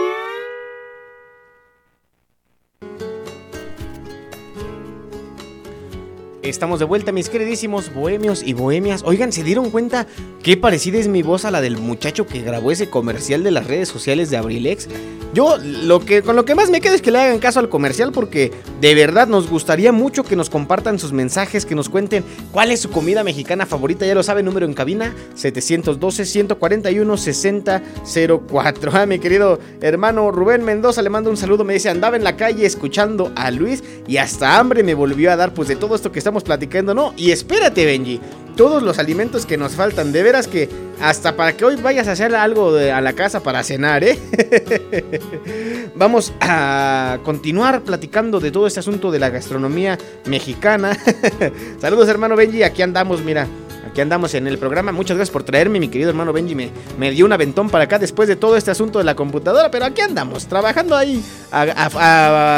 [6.43, 9.03] Estamos de vuelta, mis queridísimos bohemios y bohemias.
[9.05, 10.07] Oigan, ¿se dieron cuenta
[10.41, 13.67] qué parecida es mi voz a la del muchacho que grabó ese comercial de las
[13.67, 14.87] redes sociales de Abrilex?
[15.33, 17.69] Yo lo que con lo que más me queda es que le hagan caso al
[17.69, 22.25] comercial porque de verdad nos gustaría mucho que nos compartan sus mensajes, que nos cuenten
[22.51, 24.05] cuál es su comida mexicana favorita.
[24.05, 28.91] Ya lo sabe, número en cabina 712 141 6004.
[28.93, 32.35] Ah, mi querido hermano Rubén Mendoza le mando un saludo, me dice, "Andaba en la
[32.35, 36.11] calle escuchando a Luis y hasta hambre me volvió a dar pues de todo esto
[36.11, 37.13] que estamos platicando, no.
[37.17, 38.21] Y espérate, Benji,
[38.55, 40.69] todos los alimentos que nos faltan, de veras que
[41.01, 44.17] hasta para que hoy vayas a hacer algo a la casa para cenar, ¿eh?
[45.95, 50.97] Vamos a continuar platicando de todo este asunto de la gastronomía mexicana.
[51.81, 53.45] Saludos, hermano Benji, aquí andamos, mira.
[53.89, 54.93] Aquí andamos en el programa.
[54.93, 56.55] Muchas gracias por traerme, mi querido hermano Benji.
[56.55, 59.69] Me, me dio un aventón para acá después de todo este asunto de la computadora.
[59.69, 61.21] Pero aquí andamos, trabajando ahí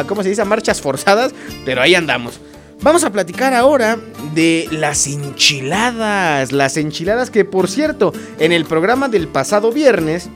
[0.08, 0.44] ¿cómo se dice?
[0.44, 1.34] A marchas forzadas.
[1.66, 2.40] Pero ahí andamos.
[2.84, 3.98] Vamos a platicar ahora
[4.36, 6.52] de las enchiladas.
[6.52, 10.30] Las enchiladas que, por cierto, en el programa del pasado viernes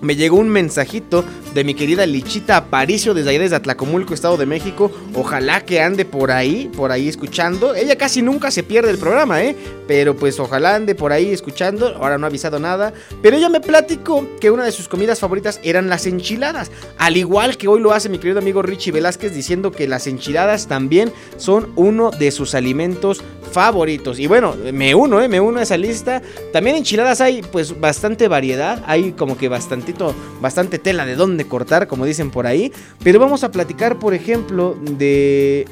[0.00, 1.24] me llegó un mensajito
[1.54, 4.90] de mi querida Lichita Aparicio desde allá desde Atlacomulco, Estado de México.
[5.14, 7.74] Ojalá que ande por ahí, por ahí escuchando.
[7.74, 9.56] Ella casi nunca se pierde el programa, ¿eh?
[9.86, 11.96] Pero pues ojalá ande por ahí escuchando.
[11.96, 12.92] Ahora no ha avisado nada.
[13.22, 16.70] Pero ella me platicó que una de sus comidas favoritas eran las enchiladas.
[16.98, 20.68] Al igual que hoy lo hace mi querido amigo Richie Velázquez diciendo que las enchiladas
[20.68, 24.18] también son uno de sus alimentos favoritos.
[24.18, 25.28] Y bueno, me uno, ¿eh?
[25.28, 26.22] Me uno a esa lista.
[26.52, 28.82] También enchiladas hay pues bastante variedad.
[28.86, 32.72] Hay como que bastantito, bastante tela de dónde cortar, como dicen por ahí.
[33.02, 35.66] Pero vamos a platicar, por ejemplo, de...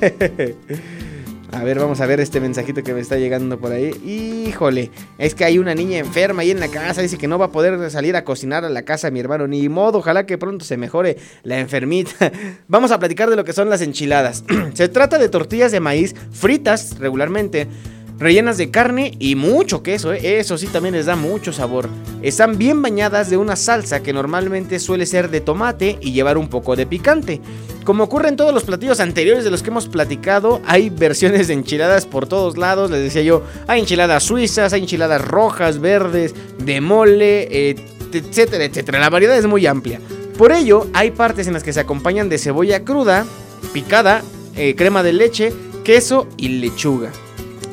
[1.52, 3.90] A ver, vamos a ver este mensajito que me está llegando por ahí.
[4.48, 7.02] Híjole, es que hay una niña enferma ahí en la casa.
[7.02, 9.46] Dice que no va a poder salir a cocinar a la casa mi hermano.
[9.46, 12.32] Ni modo, ojalá que pronto se mejore la enfermita.
[12.68, 14.44] Vamos a platicar de lo que son las enchiladas.
[14.72, 17.68] se trata de tortillas de maíz fritas regularmente.
[18.22, 20.38] Rellenas de carne y mucho queso, ¿eh?
[20.38, 21.88] eso sí también les da mucho sabor.
[22.22, 26.46] Están bien bañadas de una salsa que normalmente suele ser de tomate y llevar un
[26.46, 27.40] poco de picante.
[27.82, 31.54] Como ocurre en todos los platillos anteriores de los que hemos platicado, hay versiones de
[31.54, 32.92] enchiladas por todos lados.
[32.92, 36.32] Les decía yo, hay enchiladas suizas, hay enchiladas rojas, verdes,
[36.64, 37.70] de mole,
[38.12, 39.00] etcétera, etcétera.
[39.00, 39.98] La variedad es muy amplia.
[40.38, 43.26] Por ello, hay partes en las que se acompañan de cebolla cruda,
[43.72, 44.22] picada,
[44.54, 45.52] eh, crema de leche,
[45.82, 47.10] queso y lechuga.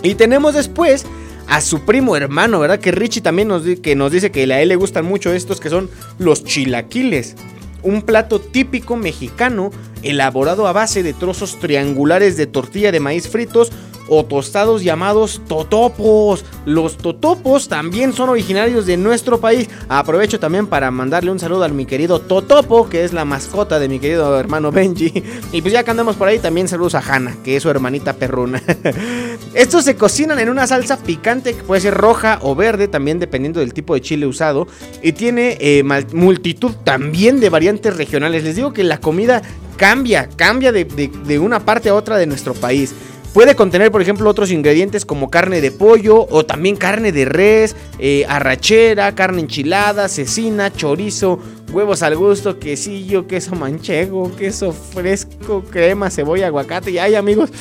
[0.04, 1.06] Y tenemos después
[1.48, 2.80] a su primo hermano, ¿verdad?
[2.80, 5.70] Que Richie también nos, que nos dice que a él le gustan mucho estos que
[5.70, 7.36] son los chilaquiles.
[7.82, 9.72] Un plato típico mexicano
[10.04, 13.72] elaborado a base de trozos triangulares de tortilla de maíz fritos
[14.10, 16.44] o tostados llamados totopos.
[16.66, 19.70] Los totopos también son originarios de nuestro país.
[19.88, 23.88] Aprovecho también para mandarle un saludo a mi querido Totopo, que es la mascota de
[23.88, 25.24] mi querido hermano Benji.
[25.52, 28.14] Y pues ya que andamos por ahí, también saludos a Hanna, que es su hermanita
[28.14, 28.62] perruna.
[29.54, 33.60] Estos se cocinan en una salsa picante que puede ser roja o verde, también dependiendo
[33.60, 34.68] del tipo de chile usado.
[35.02, 35.84] Y tiene eh,
[36.14, 38.44] multitud también de variantes regionales.
[38.44, 39.42] Les digo que la comida
[39.78, 42.94] cambia, cambia de una parte a otra de nuestro país.
[43.34, 47.76] Puede contener, por ejemplo, otros ingredientes como carne de pollo o también carne de res,
[48.00, 51.40] eh, arrachera, carne enchilada, cecina, chorizo,
[51.72, 56.90] huevos al gusto, quesillo, queso manchego, queso fresco, crema, cebolla, aguacate.
[56.90, 57.52] Y ay, amigos,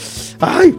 [0.40, 0.74] ay,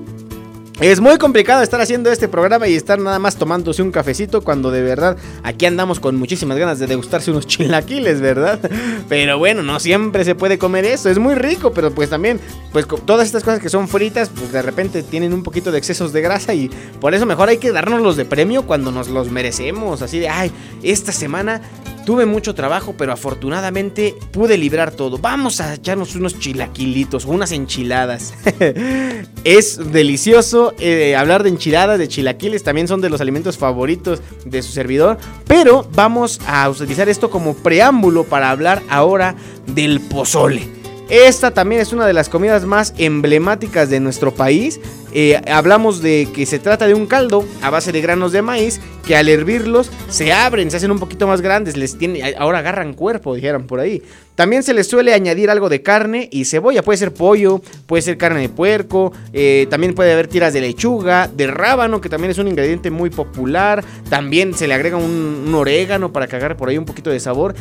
[0.81, 4.71] Es muy complicado estar haciendo este programa y estar nada más tomándose un cafecito cuando
[4.71, 8.61] de verdad aquí andamos con muchísimas ganas de degustarse unos chilaquiles, ¿verdad?
[9.09, 12.39] Pero bueno, no siempre se puede comer eso, es muy rico, pero pues también,
[12.71, 16.13] pues todas estas cosas que son fritas, pues de repente tienen un poquito de excesos
[16.13, 16.69] de grasa y
[17.01, 20.29] por eso mejor hay que darnos los de premio cuando nos los merecemos, así de,
[20.29, 20.49] ay,
[20.81, 21.61] esta semana
[22.09, 25.19] Tuve mucho trabajo, pero afortunadamente pude librar todo.
[25.19, 28.33] Vamos a echarnos unos chilaquilitos o unas enchiladas.
[29.43, 32.63] es delicioso eh, hablar de enchiladas, de chilaquiles.
[32.63, 35.19] También son de los alimentos favoritos de su servidor.
[35.45, 39.35] Pero vamos a utilizar esto como preámbulo para hablar ahora
[39.67, 40.78] del pozole.
[41.09, 44.79] Esta también es una de las comidas más emblemáticas de nuestro país.
[45.11, 48.79] Eh, hablamos de que se trata de un caldo a base de granos de maíz
[49.07, 52.93] que al hervirlos se abren, se hacen un poquito más grandes, les tiene, ahora agarran
[52.93, 54.03] cuerpo, dijeron por ahí.
[54.35, 58.19] También se les suele añadir algo de carne y cebolla, puede ser pollo, puede ser
[58.19, 62.37] carne de puerco, eh, también puede haber tiras de lechuga, de rábano, que también es
[62.37, 63.83] un ingrediente muy popular.
[64.11, 67.55] También se le agrega un, un orégano para agarre por ahí un poquito de sabor.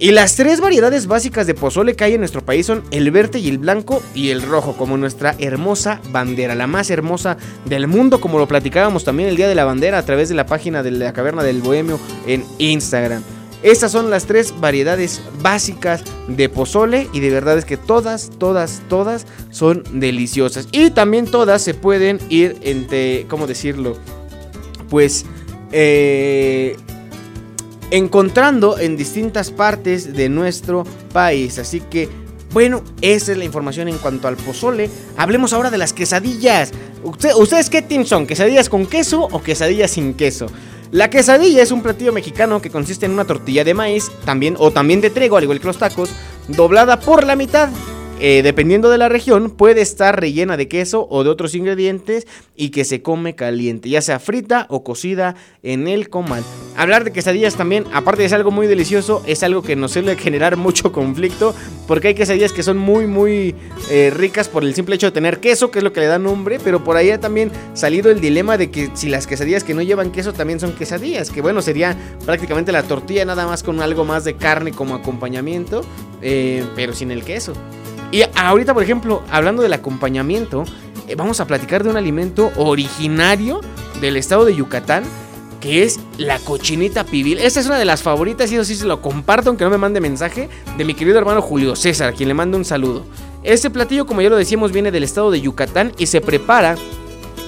[0.00, 3.40] Y las tres variedades básicas de pozole que hay en nuestro país son el verde
[3.40, 8.20] y el blanco y el rojo, como nuestra hermosa bandera, la más hermosa del mundo,
[8.20, 10.92] como lo platicábamos también el día de la bandera a través de la página de
[10.92, 13.24] la Caverna del Bohemio en Instagram.
[13.64, 18.82] Estas son las tres variedades básicas de pozole y de verdad es que todas, todas,
[18.88, 20.68] todas son deliciosas.
[20.70, 23.96] Y también todas se pueden ir entre, ¿cómo decirlo?
[24.88, 25.26] Pues
[25.72, 26.76] eh,
[27.90, 31.58] encontrando en distintas partes de nuestro país.
[31.58, 32.08] Así que,
[32.52, 34.90] bueno, esa es la información en cuanto al pozole.
[35.16, 36.72] Hablemos ahora de las quesadillas.
[37.02, 38.26] ¿Ustedes qué team son?
[38.26, 40.46] ¿Quesadillas con queso o quesadillas sin queso?
[40.90, 44.70] La quesadilla es un platillo mexicano que consiste en una tortilla de maíz, también o
[44.70, 46.10] también de trigo, al igual que los tacos,
[46.48, 47.68] doblada por la mitad
[48.20, 52.70] eh, dependiendo de la región, puede estar rellena de queso o de otros ingredientes y
[52.70, 56.42] que se come caliente, ya sea frita o cocida en el comal.
[56.76, 60.16] Hablar de quesadillas también, aparte de ser algo muy delicioso, es algo que nos suele
[60.16, 61.54] generar mucho conflicto,
[61.86, 63.54] porque hay quesadillas que son muy, muy
[63.90, 66.18] eh, ricas por el simple hecho de tener queso, que es lo que le da
[66.18, 69.74] nombre, pero por ahí ha también salido el dilema de que si las quesadillas que
[69.74, 73.80] no llevan queso también son quesadillas, que bueno, sería prácticamente la tortilla nada más con
[73.80, 75.82] algo más de carne como acompañamiento,
[76.22, 77.52] eh, pero sin el queso.
[78.10, 80.64] Y ahorita, por ejemplo, hablando del acompañamiento,
[81.06, 83.60] eh, vamos a platicar de un alimento originario
[84.00, 85.04] del estado de Yucatán,
[85.60, 87.38] que es la cochinita pibil.
[87.38, 89.78] Esta es una de las favoritas y eso sí se lo comparto, aunque no me
[89.78, 93.04] mande mensaje, de mi querido hermano Julio César, quien le mando un saludo.
[93.42, 96.76] Este platillo, como ya lo decíamos, viene del estado de Yucatán y se prepara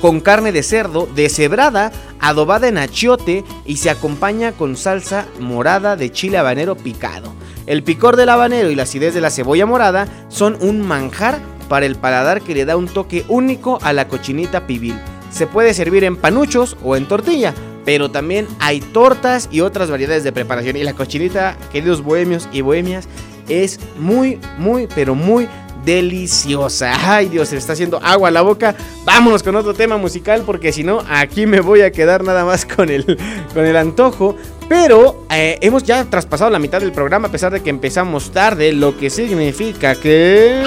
[0.01, 6.11] con carne de cerdo deshebrada, adobada en achiote y se acompaña con salsa morada de
[6.11, 7.33] chile habanero picado.
[7.67, 11.39] El picor del habanero y la acidez de la cebolla morada son un manjar
[11.69, 14.99] para el paladar que le da un toque único a la cochinita pibil.
[15.31, 17.55] Se puede servir en panuchos o en tortilla,
[17.85, 20.77] pero también hay tortas y otras variedades de preparación.
[20.77, 23.09] Y la cochinita, queridos bohemios y bohemias,
[23.49, 25.49] es muy, muy, pero muy
[25.85, 26.93] deliciosa.
[27.03, 28.75] Ay Dios, se está haciendo agua a la boca.
[29.05, 32.65] Vámonos con otro tema musical porque si no, aquí me voy a quedar nada más
[32.65, 33.19] con el,
[33.55, 34.37] con el antojo.
[34.69, 38.73] Pero eh, hemos ya traspasado la mitad del programa a pesar de que empezamos tarde,
[38.73, 40.63] lo que significa que...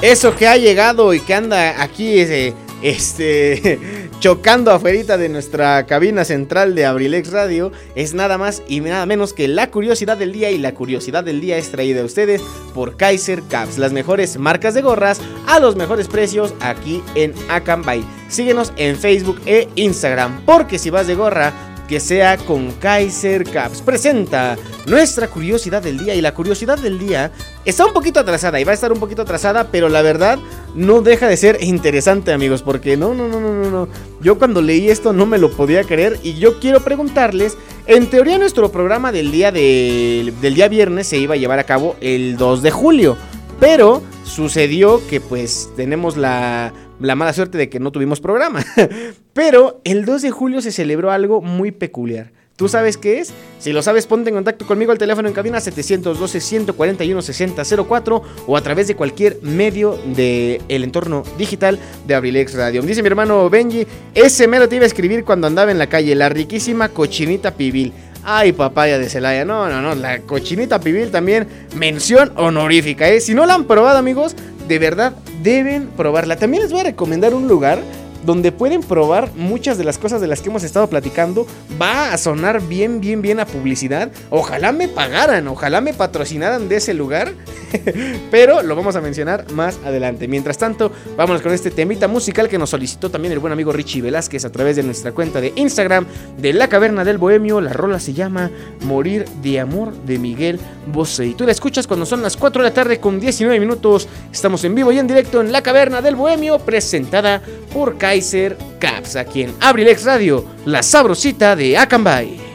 [0.00, 6.24] Eso que ha llegado y que anda aquí ese este, chocando afuera de nuestra cabina
[6.24, 10.50] central de Abrilex Radio, es nada más y nada menos que la curiosidad del día.
[10.50, 12.42] Y la curiosidad del día es traída a ustedes
[12.74, 18.04] por Kaiser Caps, las mejores marcas de gorras a los mejores precios aquí en Acambay.
[18.28, 21.52] Síguenos en Facebook e Instagram, porque si vas de gorra,
[21.88, 23.80] que sea con Kaiser Caps.
[23.80, 27.32] Presenta nuestra curiosidad del día y la curiosidad del día
[27.64, 30.38] está un poquito atrasada y va a estar un poquito atrasada, pero la verdad
[30.74, 33.88] no deja de ser interesante, amigos, porque no, no, no, no, no, no.
[34.20, 38.38] Yo cuando leí esto no me lo podía creer y yo quiero preguntarles, en teoría
[38.38, 42.62] nuestro programa del día del día viernes se iba a llevar a cabo el 2
[42.62, 43.16] de julio,
[43.58, 48.64] pero sucedió que pues tenemos la la mala suerte de que no tuvimos programa.
[49.32, 52.32] Pero el 2 de julio se celebró algo muy peculiar.
[52.58, 53.32] ¿Tú sabes qué es?
[53.60, 58.88] Si lo sabes, ponte en contacto conmigo al teléfono en cabina 712-141-6004 o a través
[58.88, 62.82] de cualquier medio del el entorno digital de Abrilex Radio.
[62.82, 66.16] Dice mi hermano Benji, ese mero te iba a escribir cuando andaba en la calle,
[66.16, 67.92] la riquísima cochinita pibil.
[68.24, 69.44] Ay, papaya de Celaya.
[69.44, 69.94] No, no, no.
[69.94, 71.46] La cochinita pibil también.
[71.76, 73.20] Mención honorífica, ¿eh?
[73.20, 74.34] Si no la han probado, amigos,
[74.68, 76.36] de verdad deben probarla.
[76.36, 77.80] También les voy a recomendar un lugar
[78.24, 81.46] donde pueden probar muchas de las cosas de las que hemos estado platicando.
[81.80, 84.10] Va a sonar bien, bien, bien a publicidad.
[84.30, 87.32] Ojalá me pagaran, ojalá me patrocinaran de ese lugar.
[88.30, 90.28] Pero lo vamos a mencionar más adelante.
[90.28, 94.02] Mientras tanto, vámonos con este temita musical que nos solicitó también el buen amigo Richie
[94.02, 96.06] Velázquez a través de nuestra cuenta de Instagram
[96.38, 97.60] de La Caverna del Bohemio.
[97.60, 98.50] La rola se llama
[98.82, 101.26] Morir de Amor de Miguel Bosé.
[101.26, 104.08] Y tú la escuchas cuando son las 4 de la tarde con 19 minutos.
[104.32, 107.42] Estamos en vivo y en directo en La Caverna del Bohemio, presentada
[107.72, 112.47] por Kaiser Caps, aquí en Abrilex Radio, la sabrosita de Acambay.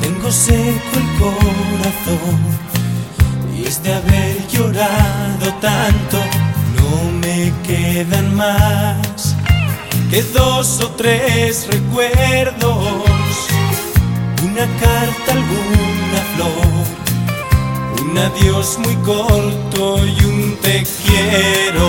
[0.00, 2.38] tengo seco el corazón.
[3.56, 6.18] Y es de haber llorado tanto,
[6.76, 9.34] no me quedan más
[10.10, 12.78] que dos o tres recuerdos,
[14.42, 16.84] una carta, alguna flor,
[18.02, 21.88] un adiós muy corto y un te quiero,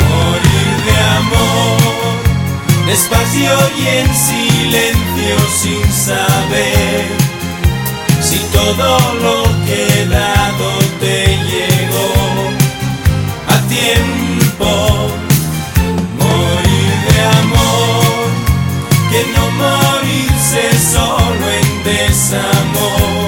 [0.00, 2.31] morir de amor
[2.86, 7.06] despacio y en silencio sin saber
[8.20, 10.70] si todo lo que dado
[11.00, 12.12] te llegó
[13.48, 15.08] a tiempo.
[16.18, 18.28] Morir de amor,
[19.10, 20.62] que no morirse
[20.92, 23.21] solo en desamor.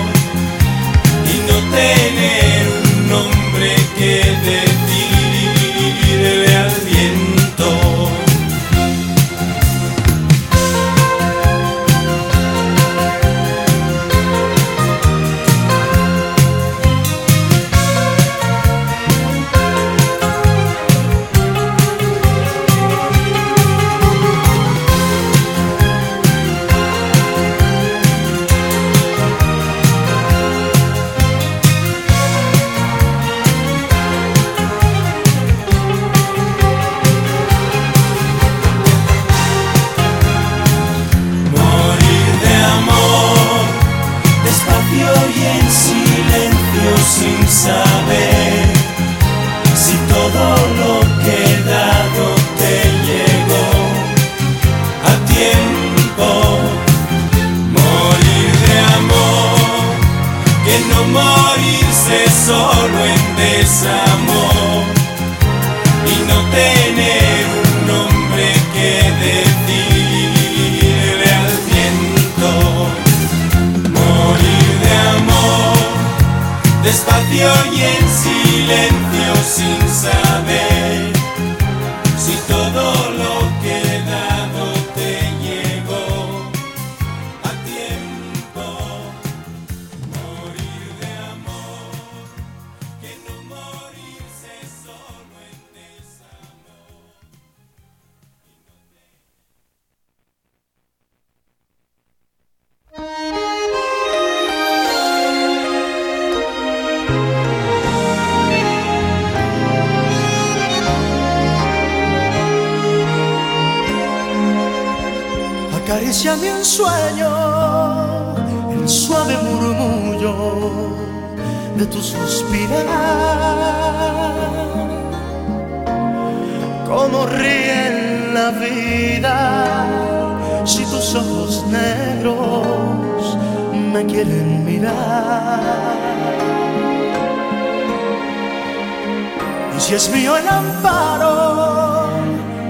[139.85, 142.09] Si es mío el amparo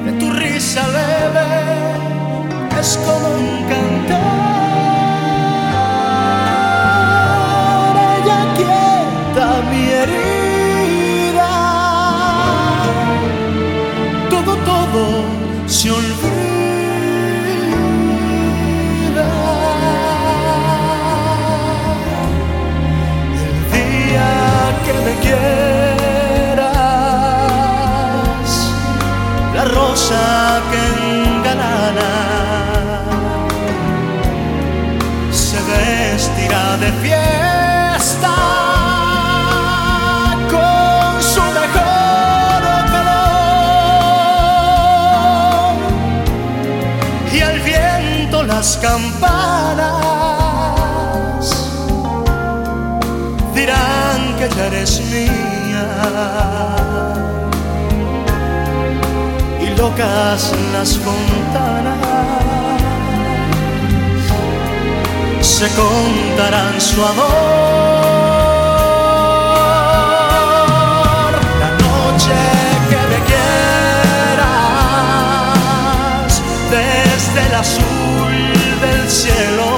[0.05, 1.47] de tu risa leve,
[2.81, 3.69] es como un
[48.85, 49.95] campanas.
[53.55, 55.87] Dirán que ya eres mía.
[59.65, 61.99] Y locas las fontanas.
[65.41, 67.94] Se contarán su amor
[79.15, 79.71] cielo.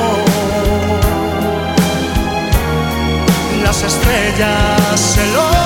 [3.63, 5.66] Las estrellas celosas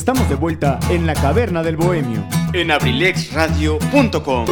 [0.00, 2.26] Estamos de vuelta en la caverna del bohemio.
[2.54, 4.46] En abrilexradio.com.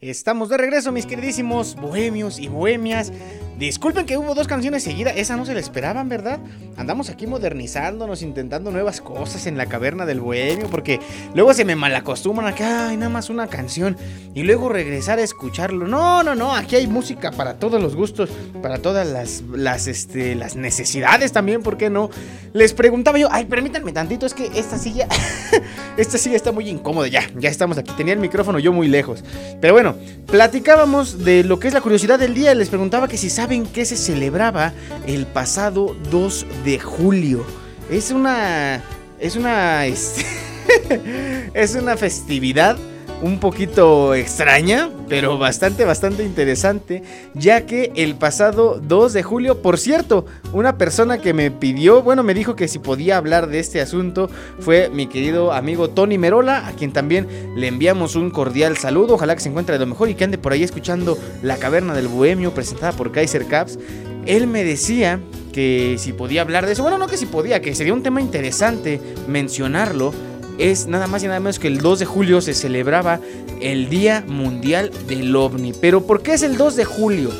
[0.00, 3.12] Estamos de regreso, mis queridísimos bohemios y bohemias.
[3.58, 6.40] Disculpen que hubo dos canciones seguidas, esa no se la esperaban, ¿verdad?
[6.76, 10.98] Andamos aquí modernizándonos, intentando nuevas cosas en la caverna del bohemio, porque
[11.36, 13.96] luego se me malacostumbran a que, ay, nada más una canción,
[14.34, 15.86] y luego regresar a escucharlo.
[15.86, 18.28] No, no, no, aquí hay música para todos los gustos,
[18.60, 22.10] para todas las, las, este, las necesidades también, ¿por qué no?
[22.54, 25.06] Les preguntaba yo, ay, permítanme tantito, es que esta silla,
[25.96, 29.22] esta silla está muy incómoda, ya, ya estamos aquí, tenía el micrófono yo muy lejos.
[29.60, 29.94] Pero bueno,
[30.26, 33.84] platicábamos de lo que es la curiosidad del día, les preguntaba que si saben que
[33.84, 34.72] se celebraba
[35.06, 37.44] el pasado 2 de julio.
[37.90, 38.82] Es una,
[39.18, 39.84] es una,
[41.54, 42.78] es una festividad
[43.22, 47.02] un poquito extraña, pero bastante, bastante interesante,
[47.34, 52.22] ya que el pasado 2 de julio, por cierto, una persona que me pidió, bueno,
[52.22, 56.66] me dijo que si podía hablar de este asunto fue mi querido amigo Tony Merola,
[56.66, 60.08] a quien también le enviamos un cordial saludo, ojalá que se encuentre de lo mejor
[60.08, 63.78] y que ande por ahí escuchando La Caverna del Bohemio, presentada por Kaiser Caps.
[64.26, 65.20] Él me decía
[65.52, 68.20] que si podía hablar de eso, bueno, no que si podía, que sería un tema
[68.20, 70.12] interesante mencionarlo
[70.58, 73.20] es nada más y nada menos que el 2 de julio se celebraba
[73.60, 75.72] el Día Mundial del OVNI.
[75.80, 77.30] Pero ¿por qué es el 2 de julio?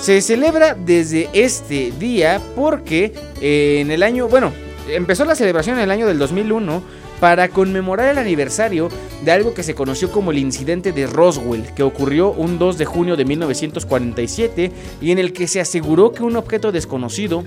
[0.00, 4.52] Se celebra desde este día porque eh, en el año, bueno,
[4.88, 6.82] empezó la celebración en el año del 2001
[7.20, 8.88] para conmemorar el aniversario
[9.24, 12.84] de algo que se conoció como el incidente de Roswell, que ocurrió un 2 de
[12.84, 17.44] junio de 1947 y en el que se aseguró que un objeto desconocido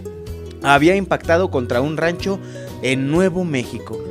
[0.64, 2.40] había impactado contra un rancho
[2.84, 4.02] en Nuevo México.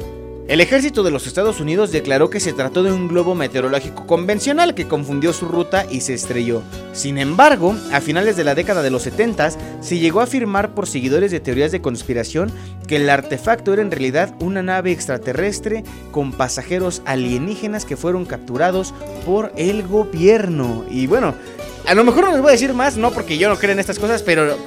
[0.47, 4.75] El ejército de los Estados Unidos declaró que se trató de un globo meteorológico convencional
[4.75, 6.63] que confundió su ruta y se estrelló.
[6.93, 10.87] Sin embargo, a finales de la década de los 70 se llegó a afirmar por
[10.87, 12.53] seguidores de teorías de conspiración
[12.87, 15.83] que el artefacto era en realidad una nave extraterrestre
[16.13, 18.93] con pasajeros alienígenas que fueron capturados
[19.25, 20.85] por el gobierno.
[20.91, 21.35] Y bueno,
[21.87, 23.79] a lo mejor no les voy a decir más, no porque yo no creo en
[23.79, 24.59] estas cosas, pero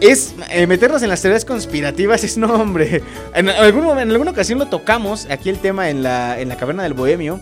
[0.00, 3.02] es eh, meternos en las teorías conspirativas, es no, hombre.
[3.34, 6.82] En, algún, en alguna ocasión lo tocamos, aquí el tema en la, en la caverna
[6.82, 7.40] del bohemio.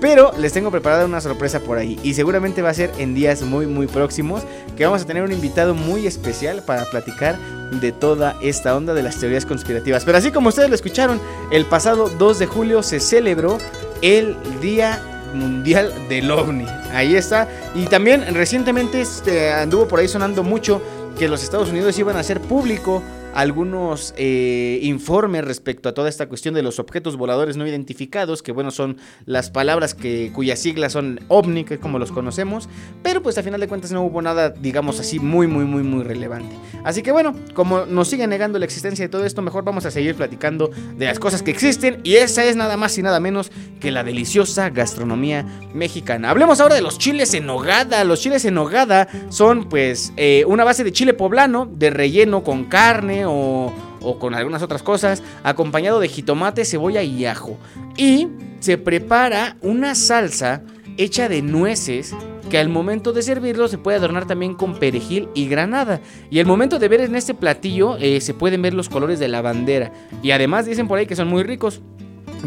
[0.00, 1.98] Pero les tengo preparada una sorpresa por ahí.
[2.02, 4.42] Y seguramente va a ser en días muy, muy próximos.
[4.76, 7.38] Que vamos a tener un invitado muy especial para platicar
[7.80, 10.04] de toda esta onda de las teorías conspirativas.
[10.04, 11.18] Pero así como ustedes lo escucharon,
[11.50, 13.56] el pasado 2 de julio se celebró
[14.02, 15.00] el Día
[15.34, 16.66] Mundial del OVNI.
[16.92, 17.48] Ahí está.
[17.74, 20.82] Y también recientemente este, anduvo por ahí sonando mucho
[21.16, 23.02] que los Estados Unidos iban a hacer público
[23.36, 28.50] algunos eh, informes respecto a toda esta cuestión de los objetos voladores no identificados, que
[28.50, 32.66] bueno, son las palabras que, cuyas siglas son OVNI, que es como los conocemos,
[33.02, 36.02] pero pues a final de cuentas no hubo nada, digamos así, muy, muy, muy, muy
[36.02, 36.56] relevante.
[36.82, 39.90] Así que bueno, como nos sigue negando la existencia de todo esto, mejor vamos a
[39.90, 43.52] seguir platicando de las cosas que existen, y esa es nada más y nada menos
[43.80, 46.30] que la deliciosa gastronomía mexicana.
[46.30, 48.02] Hablemos ahora de los chiles en nogada.
[48.04, 52.64] Los chiles en nogada son pues eh, una base de chile poblano, de relleno con
[52.64, 53.72] carne, o,
[54.18, 57.58] con algunas otras cosas, acompañado de jitomate, cebolla y ajo.
[57.96, 58.28] Y
[58.60, 60.62] se prepara una salsa
[60.96, 62.14] hecha de nueces
[62.50, 66.00] que al momento de servirlo se puede adornar también con perejil y granada.
[66.30, 69.28] Y al momento de ver en este platillo eh, se pueden ver los colores de
[69.28, 69.92] la bandera.
[70.22, 71.82] Y además dicen por ahí que son muy ricos.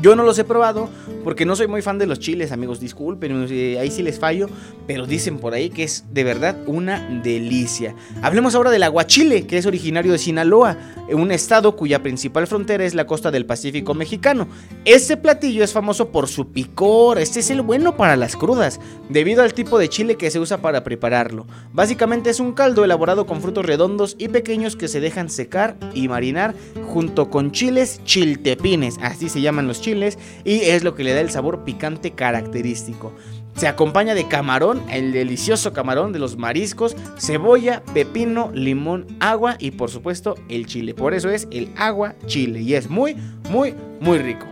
[0.01, 0.89] Yo no los he probado
[1.23, 2.79] porque no soy muy fan de los chiles, amigos.
[2.79, 4.47] Disculpen, eh, ahí sí les fallo.
[4.87, 7.95] Pero dicen por ahí que es de verdad una delicia.
[8.21, 10.77] Hablemos ahora del aguachile, que es originario de Sinaloa,
[11.11, 14.47] un estado cuya principal frontera es la costa del Pacífico mexicano.
[14.85, 17.19] Este platillo es famoso por su picor.
[17.19, 18.79] Este es el bueno para las crudas,
[19.09, 21.45] debido al tipo de chile que se usa para prepararlo.
[21.73, 26.07] Básicamente es un caldo elaborado con frutos redondos y pequeños que se dejan secar y
[26.07, 26.55] marinar
[26.87, 28.97] junto con chiles chiltepines.
[29.01, 33.13] Así se llaman los chiles y es lo que le da el sabor picante característico.
[33.55, 39.71] Se acompaña de camarón, el delicioso camarón de los mariscos, cebolla, pepino, limón, agua y
[39.71, 40.93] por supuesto el chile.
[40.93, 43.17] Por eso es el agua chile y es muy,
[43.49, 44.45] muy, muy rico.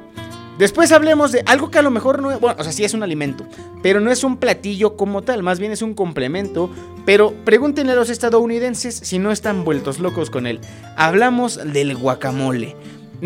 [0.58, 2.96] Después hablemos de algo que a lo mejor no es, bueno, o sea, sí es
[2.96, 3.46] un alimento,
[3.84, 6.72] pero no es un platillo como tal, más bien es un complemento.
[7.06, 10.60] Pero pregúntenle a los estadounidenses si no están vueltos locos con él.
[10.98, 12.76] Hablamos del guacamole.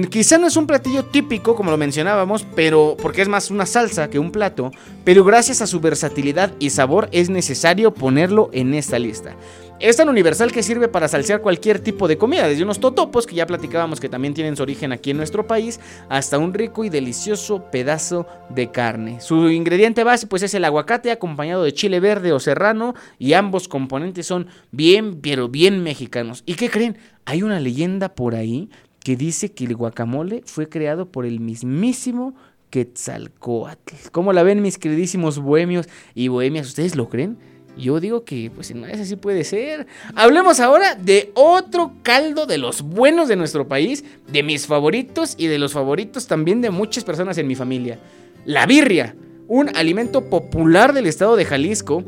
[0.09, 4.09] Quizá no es un platillo típico, como lo mencionábamos, pero porque es más una salsa
[4.09, 4.71] que un plato,
[5.03, 9.35] pero gracias a su versatilidad y sabor es necesario ponerlo en esta lista.
[9.81, 13.35] Es tan universal que sirve para salsear cualquier tipo de comida, desde unos totopos que
[13.35, 16.89] ya platicábamos que también tienen su origen aquí en nuestro país, hasta un rico y
[16.89, 19.19] delicioso pedazo de carne.
[19.19, 23.67] Su ingrediente base pues es el aguacate acompañado de chile verde o serrano y ambos
[23.67, 26.43] componentes son bien, pero bien mexicanos.
[26.45, 26.97] ¿Y qué creen?
[27.25, 28.69] Hay una leyenda por ahí
[29.03, 32.35] que dice que el guacamole fue creado por el mismísimo
[32.69, 34.09] Quetzalcoatl.
[34.11, 36.67] ¿Cómo la ven mis queridísimos bohemios y bohemias?
[36.67, 37.37] ¿Ustedes lo creen?
[37.77, 39.87] Yo digo que pues no es así puede ser.
[40.15, 45.47] Hablemos ahora de otro caldo de los buenos de nuestro país, de mis favoritos y
[45.47, 47.97] de los favoritos también de muchas personas en mi familia.
[48.45, 49.15] La birria,
[49.47, 52.03] un alimento popular del estado de Jalisco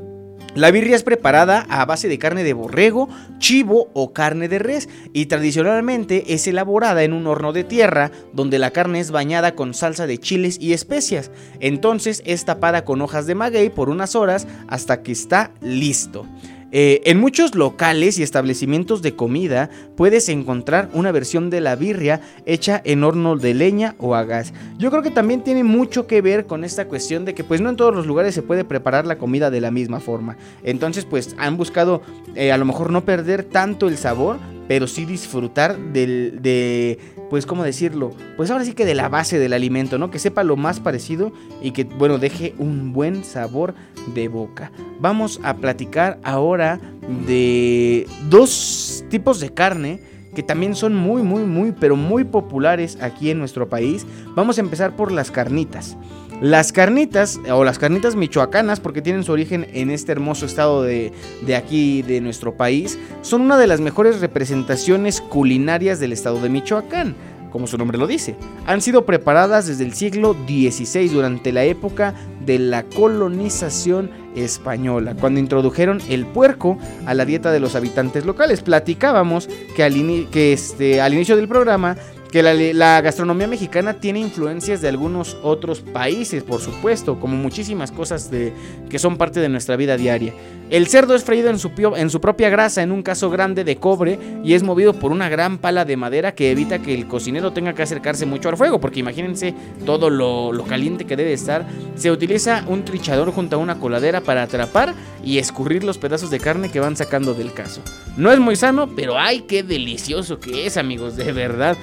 [0.56, 3.10] la birria es preparada a base de carne de borrego,
[3.40, 8.60] chivo o carne de res y tradicionalmente es elaborada en un horno de tierra donde
[8.60, 11.32] la carne es bañada con salsa de chiles y especias.
[11.60, 16.28] Entonces es tapada con hojas de maguey por unas horas hasta que está listo.
[16.76, 22.20] Eh, en muchos locales y establecimientos de comida puedes encontrar una versión de la birria
[22.48, 24.54] hecha en horno de leña o a gas.
[24.80, 27.70] Yo creo que también tiene mucho que ver con esta cuestión de que pues no
[27.70, 30.36] en todos los lugares se puede preparar la comida de la misma forma.
[30.64, 32.02] Entonces pues han buscado
[32.34, 37.00] eh, a lo mejor no perder tanto el sabor, pero sí disfrutar del, de,
[37.30, 38.14] pues, ¿cómo decirlo?
[38.38, 40.10] Pues ahora sí que de la base del alimento, ¿no?
[40.12, 43.74] Que sepa lo más parecido y que, bueno, deje un buen sabor
[44.14, 44.72] de boca.
[45.00, 46.80] Vamos a platicar ahora
[47.28, 50.00] de dos tipos de carne
[50.34, 54.06] que también son muy, muy, muy, pero muy populares aquí en nuestro país.
[54.36, 55.96] Vamos a empezar por las carnitas.
[56.42, 61.14] Las carnitas, o las carnitas michoacanas, porque tienen su origen en este hermoso estado de,
[61.46, 66.50] de, aquí, de nuestro país, son una de las mejores representaciones culinarias del estado de
[66.50, 67.16] Michoacán
[67.54, 68.36] como su nombre lo dice.
[68.66, 75.40] Han sido preparadas desde el siglo XVI durante la época de la colonización española, cuando
[75.40, 78.64] introdujeron el puerco a la dieta de los habitantes locales.
[78.64, 79.94] Platicábamos que al,
[80.32, 81.96] que este, al inicio del programa
[82.34, 88.32] que la, gastronomía mexicana tiene influencias de algunos otros países, por supuesto, como muchísimas cosas
[88.32, 88.52] de,
[88.90, 90.34] que son parte de nuestra vida diaria.
[90.72, 94.56] El cerdo es freído en su, propia grasa en un caso grande de cobre y
[94.56, 97.84] es movido por una gran pala de madera que evita que el cocinero tenga que
[97.84, 99.54] acercarse mucho al fuego, porque imagínense
[99.86, 101.68] todo lo, lo caliente que debe estar.
[101.94, 106.40] Se utiliza un trichador junto a una coladera para atrapar y escurrir los pedazos de
[106.40, 107.84] carne que van sacando del caso.
[108.18, 111.78] No es muy sano, pero ay, qué delicioso que es, amigos, de verdad.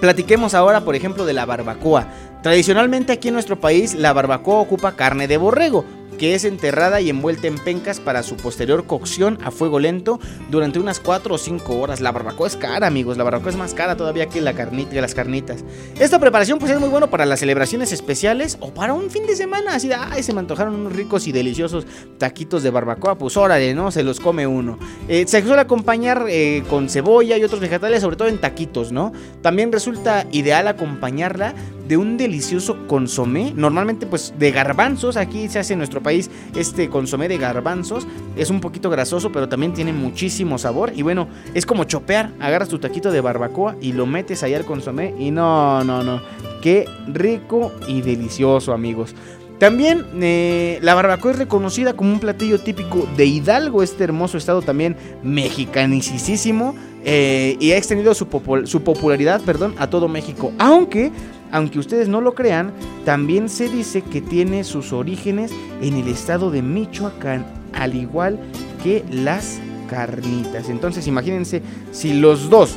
[0.00, 2.06] Platiquemos ahora, por ejemplo, de la barbacoa.
[2.42, 5.84] Tradicionalmente aquí en nuestro país la barbacoa ocupa carne de borrego,
[6.20, 10.20] que es enterrada y envuelta en pencas para su posterior cocción a fuego lento
[10.50, 12.02] durante unas 4 o 5 horas.
[12.02, 15.14] La barbacoa es cara, amigos, la barbacoa es más cara todavía que, la carnita, las
[15.14, 15.64] carnitas.
[15.98, 19.34] Esta preparación pues es muy bueno para las celebraciones especiales o para un fin de
[19.34, 21.86] semana, así de, ay, se me antojaron unos ricos y deliciosos
[22.18, 23.90] taquitos de barbacoa, pues órale, ¿no?
[23.90, 24.78] Se los come uno.
[25.08, 29.14] Eh, se suele acompañar eh, con cebolla y otros vegetales, sobre todo en taquitos, ¿no?
[29.40, 31.54] También resulta ideal acompañarla
[31.90, 36.88] de un delicioso consomé, normalmente pues de garbanzos, aquí se hace en nuestro país este
[36.88, 38.06] consomé de garbanzos,
[38.36, 40.92] es un poquito grasoso pero también tiene muchísimo sabor.
[40.94, 44.64] Y bueno, es como chopear, agarras tu taquito de barbacoa y lo metes ahí al
[44.64, 45.16] consomé.
[45.18, 46.22] Y no, no, no,
[46.62, 49.16] qué rico y delicioso amigos.
[49.58, 54.62] También eh, la barbacoa es reconocida como un platillo típico de Hidalgo, este hermoso estado
[54.62, 58.28] también mexicanicísimo, eh, y ha extendido su,
[58.64, 60.52] su popularidad perdón, a todo México.
[60.58, 61.10] Aunque
[61.52, 62.72] aunque ustedes no lo crean,
[63.04, 68.38] también se dice que tiene sus orígenes en el estado de Michoacán, al igual
[68.82, 70.68] que las carnitas.
[70.68, 71.62] Entonces imagínense
[71.92, 72.76] si los dos,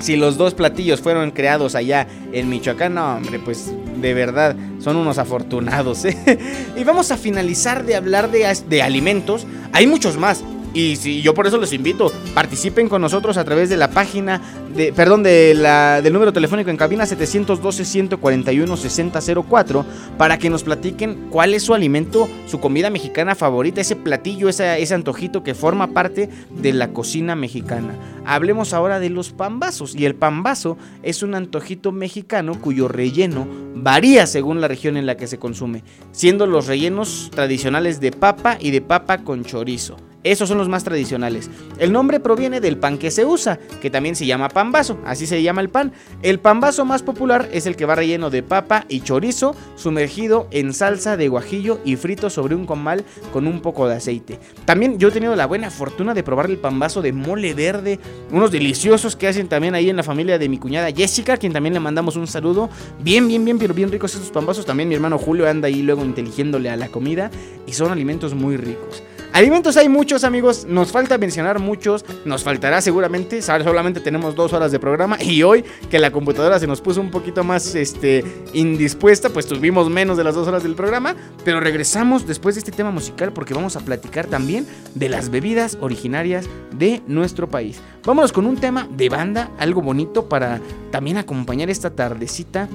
[0.00, 4.96] si los dos platillos fueron creados allá en Michoacán, no hombre, pues de verdad son
[4.96, 6.04] unos afortunados.
[6.04, 6.38] ¿eh?
[6.76, 9.46] y vamos a finalizar de hablar de, de alimentos.
[9.72, 10.42] Hay muchos más,
[10.74, 14.42] y si yo por eso les invito, participen con nosotros a través de la página,
[14.74, 19.84] de, perdón, de la, del número telefónico en cabina 712-141-6004
[20.18, 24.82] para que nos platiquen cuál es su alimento, su comida mexicana favorita, ese platillo, ese,
[24.82, 27.94] ese antojito que forma parte de la cocina mexicana.
[28.26, 29.94] Hablemos ahora de los pambazos.
[29.94, 33.46] Y el pambazo es un antojito mexicano cuyo relleno
[33.76, 38.58] varía según la región en la que se consume, siendo los rellenos tradicionales de papa
[38.60, 39.96] y de papa con chorizo.
[40.24, 41.50] Esos son los más tradicionales.
[41.78, 44.72] El nombre proviene del pan que se usa, que también se llama pan
[45.04, 45.92] así se llama el pan.
[46.22, 50.72] El pan más popular es el que va relleno de papa y chorizo, sumergido en
[50.72, 54.38] salsa de guajillo y frito sobre un comal con un poco de aceite.
[54.64, 57.98] También yo he tenido la buena fortuna de probar el pan de mole verde,
[58.30, 61.74] unos deliciosos que hacen también ahí en la familia de mi cuñada Jessica, quien también
[61.74, 62.68] le mandamos un saludo.
[63.00, 64.66] Bien, bien, bien, pero bien ricos estos pan vasos.
[64.66, 67.30] También mi hermano Julio anda ahí luego inteligiéndole a la comida
[67.66, 69.02] y son alimentos muy ricos.
[69.34, 70.64] Alimentos hay muchos, amigos.
[70.64, 72.04] Nos falta mencionar muchos.
[72.24, 73.42] Nos faltará seguramente.
[73.42, 75.20] Solamente tenemos dos horas de programa.
[75.20, 79.90] Y hoy, que la computadora se nos puso un poquito más este, indispuesta, pues tuvimos
[79.90, 81.16] menos de las dos horas del programa.
[81.44, 85.78] Pero regresamos después de este tema musical porque vamos a platicar también de las bebidas
[85.80, 87.80] originarias de nuestro país.
[88.04, 90.60] Vámonos con un tema de banda, algo bonito para
[90.92, 92.68] también acompañar esta tardecita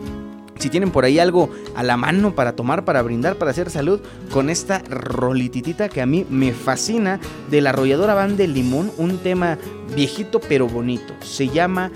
[0.60, 4.02] si tienen por ahí algo a la mano para tomar, para brindar, para hacer salud,
[4.32, 7.20] con esta rolititita que a mí me fascina
[7.50, 9.58] de la arrolladora Van de Limón, un tema
[9.96, 11.14] viejito pero bonito.
[11.22, 11.92] Se llama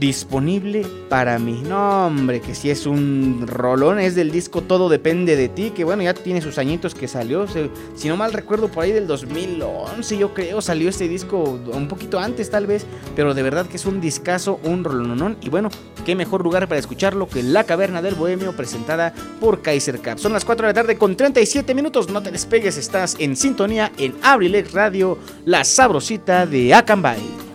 [0.00, 1.62] disponible para mí.
[1.68, 5.84] No, hombre, que si es un rolón, es del disco Todo Depende de ti, que
[5.84, 7.46] bueno, ya tiene sus añitos que salió.
[7.94, 12.18] si no mal recuerdo, por ahí del 2011, yo creo, salió este disco un poquito
[12.18, 15.36] antes, tal vez, pero de verdad que es un discazo, un rolonón.
[15.42, 15.68] Y bueno,
[16.06, 20.18] qué mejor lugar para escucharlo que La Caverna del Bohemio, presentada por Kaiser Cap.
[20.18, 22.08] Son las 4 de la tarde con 37 minutos.
[22.08, 27.49] No te despegues, estás en sintonía en Abrilex Radio, la sabrosita de Acambay.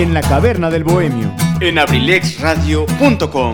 [0.00, 1.30] En la caverna del bohemio.
[1.60, 3.52] En abrilexradio.com.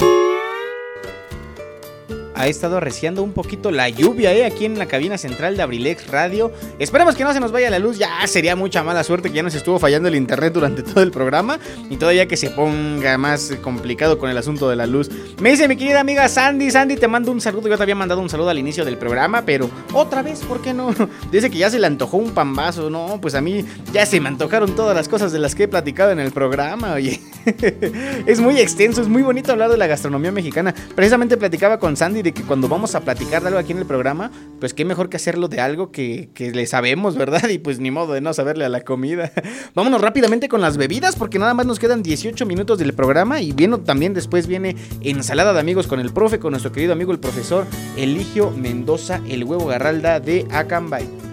[2.37, 4.45] Ha estado arreciando un poquito la lluvia, ¿eh?
[4.45, 6.53] Aquí en la cabina central de Abrilex Radio.
[6.79, 7.99] Esperemos que no se nos vaya la luz.
[7.99, 11.11] Ya sería mucha mala suerte que ya nos estuvo fallando el internet durante todo el
[11.11, 11.59] programa.
[11.89, 15.11] Y todavía que se ponga más complicado con el asunto de la luz.
[15.41, 16.71] Me dice mi querida amiga Sandy.
[16.71, 17.69] Sandy, te mando un saludo.
[17.69, 20.75] Yo te había mandado un saludo al inicio del programa, pero otra vez, ¿por qué
[20.75, 20.95] no?
[21.37, 22.89] Dice que ya se le antojó un pambazo.
[22.89, 25.69] No, pues a mí ya se me antojaron todas las cosas de las que he
[25.69, 27.21] platicado en el programa, oye.
[28.27, 30.75] es muy extenso, es muy bonito hablar de la gastronomía mexicana.
[30.95, 33.85] Precisamente platicaba con Sandy de que cuando vamos a platicar de algo aquí en el
[33.85, 34.31] programa,
[34.61, 37.47] pues qué mejor que hacerlo de algo que, que le sabemos, ¿verdad?
[37.57, 39.31] Y pues ni modo de no saberle a la comida.
[39.75, 43.53] Vámonos rápidamente con las bebidas, porque nada más nos quedan 18 minutos del programa y
[43.53, 47.19] viene también después viene ensalada de amigos con el profe, con nuestro querido amigo el
[47.19, 51.26] profesor Eligio Mendoza, el huevo garralda de Acambay.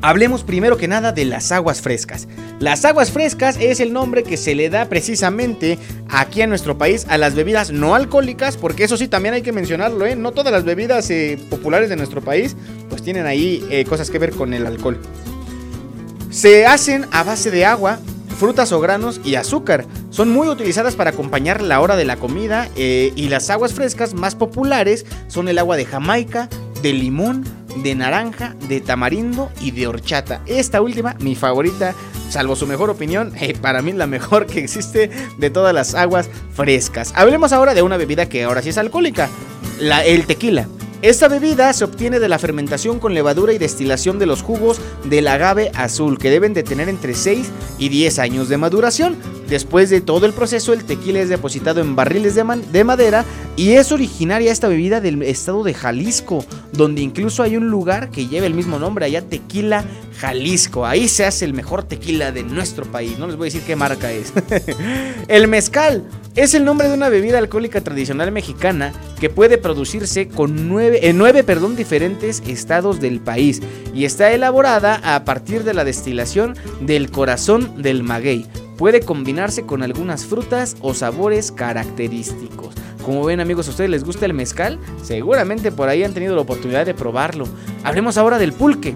[0.00, 2.28] Hablemos primero que nada de las aguas frescas.
[2.60, 7.04] Las aguas frescas es el nombre que se le da precisamente aquí en nuestro país
[7.08, 10.14] a las bebidas no alcohólicas, porque eso sí también hay que mencionarlo, ¿eh?
[10.14, 12.56] No todas las bebidas eh, populares de nuestro país
[12.88, 15.00] pues tienen ahí eh, cosas que ver con el alcohol.
[16.30, 17.98] Se hacen a base de agua,
[18.38, 19.84] frutas o granos y azúcar.
[20.10, 24.14] Son muy utilizadas para acompañar la hora de la comida eh, y las aguas frescas
[24.14, 26.48] más populares son el agua de Jamaica,
[26.82, 27.44] de limón,
[27.76, 30.40] de naranja, de tamarindo y de horchata.
[30.46, 31.94] Esta última, mi favorita,
[32.30, 36.28] salvo su mejor opinión, eh, para mí la mejor que existe de todas las aguas
[36.54, 37.12] frescas.
[37.14, 39.28] Hablemos ahora de una bebida que ahora sí es alcohólica,
[39.80, 40.68] la, el tequila.
[41.00, 45.28] Esta bebida se obtiene de la fermentación con levadura y destilación de los jugos del
[45.28, 49.16] agave azul, que deben de tener entre 6 y 10 años de maduración.
[49.48, 53.24] Después de todo el proceso, el tequila es depositado en barriles de, madera
[53.56, 58.26] y es originaria esta bebida del estado de Jalisco, donde incluso hay un lugar que
[58.26, 59.84] lleva el mismo nombre, allá Tequila
[60.18, 60.84] Jalisco.
[60.84, 63.18] Ahí se hace el mejor tequila de nuestro país.
[63.18, 64.34] No les voy a decir qué marca es.
[65.28, 66.04] el mezcal
[66.36, 71.16] es el nombre de una bebida alcohólica tradicional mexicana que puede producirse con nueve, en
[71.16, 73.62] nueve perdón, diferentes estados del país
[73.94, 78.46] y está elaborada a partir de la destilación del corazón del maguey.
[78.78, 82.74] Puede combinarse con algunas frutas o sabores característicos.
[83.04, 84.78] Como ven amigos, ¿a ustedes les gusta el mezcal?
[85.02, 87.46] Seguramente por ahí han tenido la oportunidad de probarlo.
[87.82, 88.94] Hablemos ahora del pulque.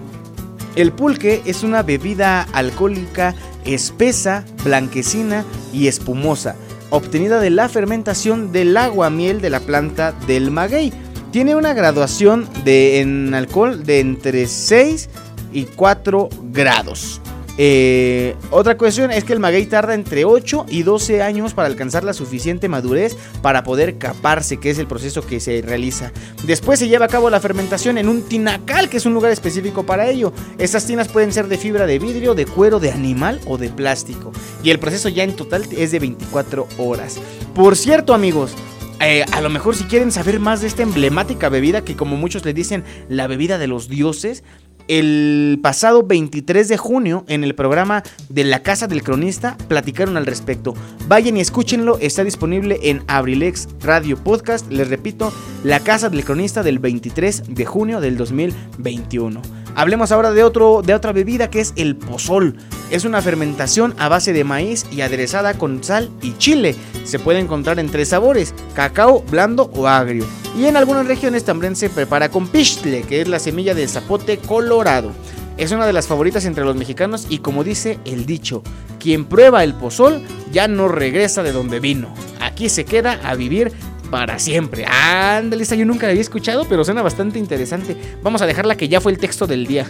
[0.75, 3.35] El pulque es una bebida alcohólica
[3.65, 5.43] espesa, blanquecina
[5.73, 6.55] y espumosa,
[6.89, 10.93] obtenida de la fermentación del agua miel de la planta del maguey.
[11.31, 15.09] Tiene una graduación de, en alcohol de entre 6
[15.51, 17.21] y 4 grados.
[17.57, 22.03] Eh, otra cuestión es que el maguey tarda entre 8 y 12 años para alcanzar
[22.03, 26.11] la suficiente madurez para poder caparse, que es el proceso que se realiza.
[26.45, 29.85] Después se lleva a cabo la fermentación en un tinacal, que es un lugar específico
[29.85, 30.33] para ello.
[30.57, 34.31] Estas tinas pueden ser de fibra de vidrio, de cuero, de animal o de plástico.
[34.63, 37.19] Y el proceso ya en total es de 24 horas.
[37.53, 38.55] Por cierto, amigos,
[38.99, 42.45] eh, a lo mejor si quieren saber más de esta emblemática bebida que como muchos
[42.45, 44.43] le dicen la bebida de los dioses,
[44.87, 50.25] el pasado 23 de junio en el programa de La Casa del Cronista platicaron al
[50.25, 50.73] respecto.
[51.07, 54.71] Vayan y escúchenlo, está disponible en Abrilex Radio Podcast.
[54.71, 55.33] Les repito,
[55.63, 59.62] La Casa del Cronista del 23 de junio del 2021.
[59.75, 62.55] Hablemos ahora de, otro, de otra bebida que es el pozol.
[62.91, 66.75] Es una fermentación a base de maíz y aderezada con sal y chile.
[67.05, 70.25] Se puede encontrar en tres sabores, cacao, blando o agrio.
[70.55, 74.37] Y en algunas regiones también se prepara con pistle, que es la semilla de zapote
[74.37, 75.11] colorado.
[75.57, 78.63] Es una de las favoritas entre los mexicanos y como dice el dicho,
[78.99, 80.21] quien prueba el pozol
[80.51, 82.13] ya no regresa de donde vino.
[82.39, 83.71] Aquí se queda a vivir
[84.13, 84.85] para siempre.
[84.85, 87.97] Ándale, esta yo nunca la había escuchado, pero suena bastante interesante.
[88.21, 89.87] Vamos a dejarla que ya fue el texto del día.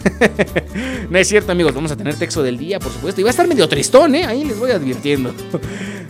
[1.10, 3.20] no es cierto, amigos, vamos a tener texto del día, por supuesto.
[3.20, 4.24] Y va a estar medio tristón, ¿eh?
[4.24, 5.36] Ahí les voy advirtiendo.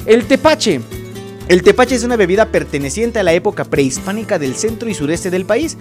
[0.06, 0.80] el tepache.
[1.48, 5.46] El tepache es una bebida perteneciente a la época prehispánica del centro y sureste del
[5.46, 5.76] país.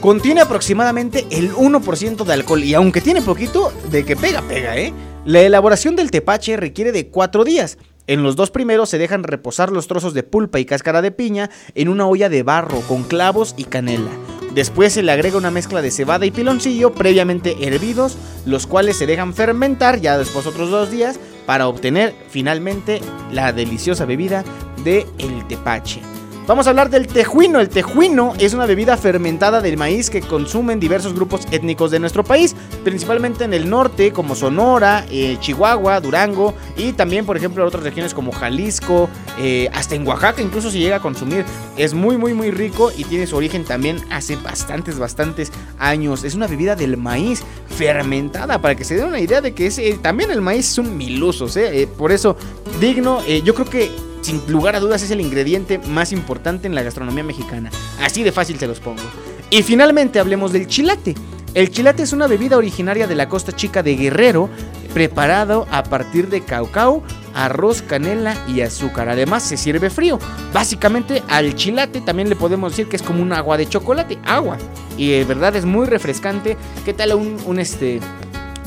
[0.00, 4.94] Contiene aproximadamente el 1% de alcohol y aunque tiene poquito, de que pega, pega, ¿eh?
[5.26, 7.76] La elaboración del tepache requiere de 4 días.
[8.08, 11.50] En los dos primeros se dejan reposar los trozos de pulpa y cáscara de piña
[11.74, 14.10] en una olla de barro con clavos y canela.
[14.54, 18.16] Después se le agrega una mezcla de cebada y piloncillo previamente hervidos,
[18.46, 23.00] los cuales se dejan fermentar ya después otros dos días para obtener finalmente
[23.32, 24.44] la deliciosa bebida
[24.84, 26.00] de el tepache.
[26.46, 27.58] Vamos a hablar del tejuino.
[27.58, 32.22] El tejuino es una bebida fermentada del maíz que consumen diversos grupos étnicos de nuestro
[32.22, 32.54] país,
[32.84, 37.82] principalmente en el norte como Sonora, eh, Chihuahua, Durango y también, por ejemplo, en otras
[37.82, 39.10] regiones como Jalisco,
[39.40, 41.44] eh, hasta en Oaxaca incluso se llega a consumir.
[41.76, 45.50] Es muy, muy, muy rico y tiene su origen también hace bastantes, bastantes
[45.80, 46.22] años.
[46.22, 49.78] Es una bebida del maíz fermentada para que se den una idea de que es,
[49.78, 51.58] eh, también el maíz es un milusos,
[51.98, 52.36] por eso
[52.80, 53.90] digno, yo creo que
[54.26, 57.70] sin lugar a dudas es el ingrediente más importante en la gastronomía mexicana.
[58.00, 59.02] Así de fácil se los pongo.
[59.50, 61.14] Y finalmente hablemos del chilate.
[61.54, 64.50] El chilate es una bebida originaria de la costa chica de Guerrero,
[64.92, 67.04] preparado a partir de caucao,
[67.34, 69.08] arroz, canela y azúcar.
[69.08, 70.18] Además se sirve frío.
[70.52, 74.58] Básicamente al chilate también le podemos decir que es como un agua de chocolate, agua.
[74.98, 76.56] Y de verdad es muy refrescante.
[76.84, 78.00] ¿Qué tal un, un este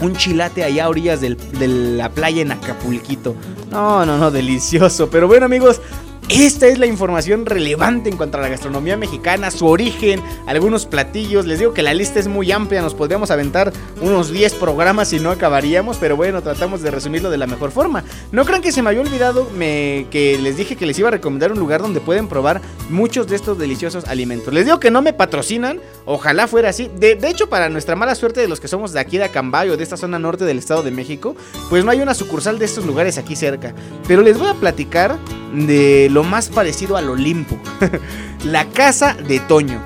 [0.01, 1.35] un chilate allá a orillas de
[1.67, 3.35] la playa en Acapulquito.
[3.71, 5.09] No, no, no, delicioso.
[5.09, 5.81] Pero bueno amigos,
[6.29, 11.47] esta es la información relevante en cuanto a la gastronomía mexicana, su origen, algunos platillos.
[11.47, 15.19] Les digo que la lista es muy amplia, nos podríamos aventar unos 10 programas y
[15.19, 18.03] no acabaríamos, pero bueno, tratamos de resumirlo de la mejor forma.
[18.31, 21.11] No crean que se me había olvidado me, que les dije que les iba a
[21.11, 22.61] recomendar un lugar donde pueden probar
[22.91, 24.53] muchos de estos deliciosos alimentos.
[24.53, 26.89] Les digo que no me patrocinan, ojalá fuera así.
[26.95, 29.77] De, hecho, para nuestra mala suerte de los que somos de aquí de Acambay o
[29.77, 31.35] de esta zona norte del Estado de México,
[31.69, 33.75] pues no hay una sucursal de estos lugares aquí cerca.
[34.07, 35.19] Pero les voy a platicar
[35.53, 37.59] de lo más parecido al Olimpo.
[38.43, 39.79] la casa de Toño.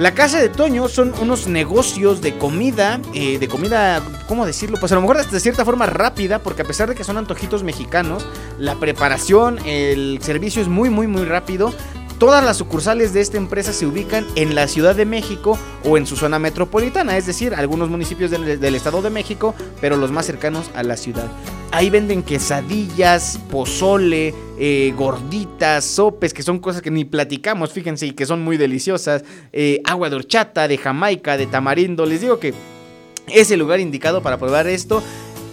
[0.00, 4.78] La casa de Toño son unos negocios de comida, eh, de comida, ¿cómo decirlo?
[4.80, 7.62] Pues a lo mejor de cierta forma rápida, porque a pesar de que son antojitos
[7.62, 8.26] mexicanos,
[8.58, 11.72] la preparación, el servicio es muy, muy, muy rápido.
[12.20, 16.04] Todas las sucursales de esta empresa se ubican en la Ciudad de México o en
[16.04, 20.70] su zona metropolitana, es decir, algunos municipios del, Estado de México, pero los más cercanos
[20.74, 21.32] a la ciudad.
[21.72, 28.10] Ahí venden quesadillas, pozole, eh, gorditas, sopes, que son cosas que ni platicamos, fíjense, y
[28.10, 29.24] que son muy deliciosas.
[29.54, 32.04] Eh, agua de horchata, de Jamaica, de tamarindo.
[32.04, 32.52] Les digo que
[33.28, 35.02] es el lugar indicado para probar esto.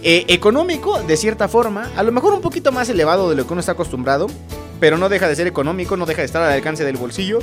[0.02, 3.54] Eh, económico, de cierta forma, a lo mejor un poquito más elevado de lo que
[3.54, 4.26] uno está acostumbrado,
[4.80, 7.40] pero no deja de ser económico, no deja de estar al alcance del bolsillo.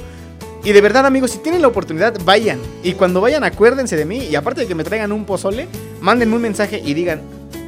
[0.64, 2.60] Y de verdad, amigos, si tienen la oportunidad, vayan.
[2.84, 4.26] Y cuando vayan, acuérdense de mí.
[4.26, 5.68] Y aparte de que me traigan un pozole,
[6.02, 7.22] mándenme un mensaje y digan,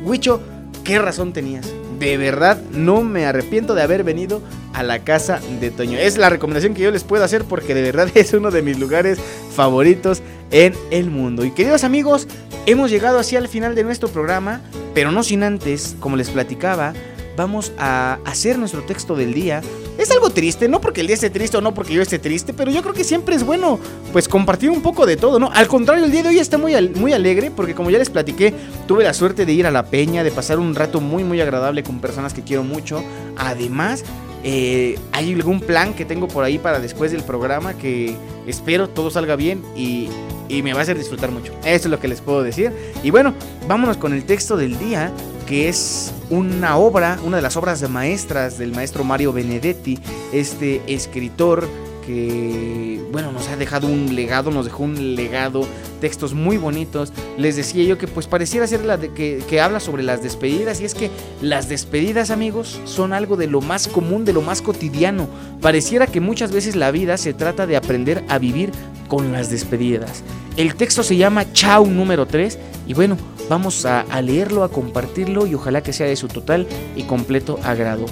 [0.04, 0.42] Huicho,
[0.84, 1.68] ¿qué razón tenías?
[2.00, 4.42] De verdad, no me arrepiento de haber venido
[4.74, 5.98] a la casa de Toño.
[5.98, 8.80] Es la recomendación que yo les puedo hacer porque de verdad es uno de mis
[8.80, 9.20] lugares
[9.54, 10.22] favoritos
[10.52, 11.44] en el mundo.
[11.44, 12.28] Y queridos amigos,
[12.66, 14.62] hemos llegado así al final de nuestro programa,
[14.94, 16.94] pero no sin antes, como les platicaba,
[17.38, 19.62] vamos a hacer nuestro texto del día.
[19.98, 22.54] Es algo triste, no porque el día esté triste o no porque yo esté triste,
[22.54, 23.80] pero yo creo que siempre es bueno
[24.12, 25.50] pues compartir un poco de todo, ¿no?
[25.54, 28.54] Al contrario, el día de hoy está muy, muy alegre porque como ya les platiqué,
[28.88, 31.84] tuve la suerte de ir a la peña, de pasar un rato muy muy agradable
[31.84, 33.04] con personas que quiero mucho.
[33.38, 34.04] Además,
[34.44, 38.16] eh, hay algún plan que tengo por ahí para después del programa que
[38.48, 40.10] espero todo salga bien y,
[40.50, 41.54] y me va a hacer disfrutar mucho.
[41.66, 42.72] Eso es lo que les puedo decir.
[43.04, 43.36] Y bueno,
[43.68, 45.12] vámonos con el texto del día
[45.48, 49.98] que es una obra, una de las obras maestras del maestro Mario Benedetti,
[50.34, 51.68] este escritor
[52.08, 55.68] que, bueno, nos ha dejado un legado, nos dejó un legado,
[56.00, 57.12] textos muy bonitos.
[57.38, 60.80] Les decía yo que pues pareciera ser la de que, que habla sobre las despedidas
[60.80, 61.12] y es que
[61.42, 65.28] las despedidas, amigos, son algo de lo más común, de lo más cotidiano.
[65.62, 68.72] Pareciera que muchas veces la vida se trata de aprender a vivir
[69.10, 70.24] con las despedidas.
[70.56, 72.58] El texto se llama Chau número 3
[72.88, 73.18] y bueno,
[73.50, 78.06] vamos a, leerlo, a compartirlo y ojalá que sea de su total y completo agrado.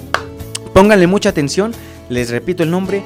[0.74, 1.72] Pónganle mucha atención,
[2.10, 3.02] les repito el nombre,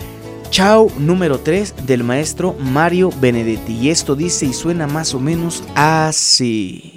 [0.51, 3.73] Chau número 3 del maestro Mario Benedetti.
[3.73, 6.95] Y esto dice y suena más o menos así.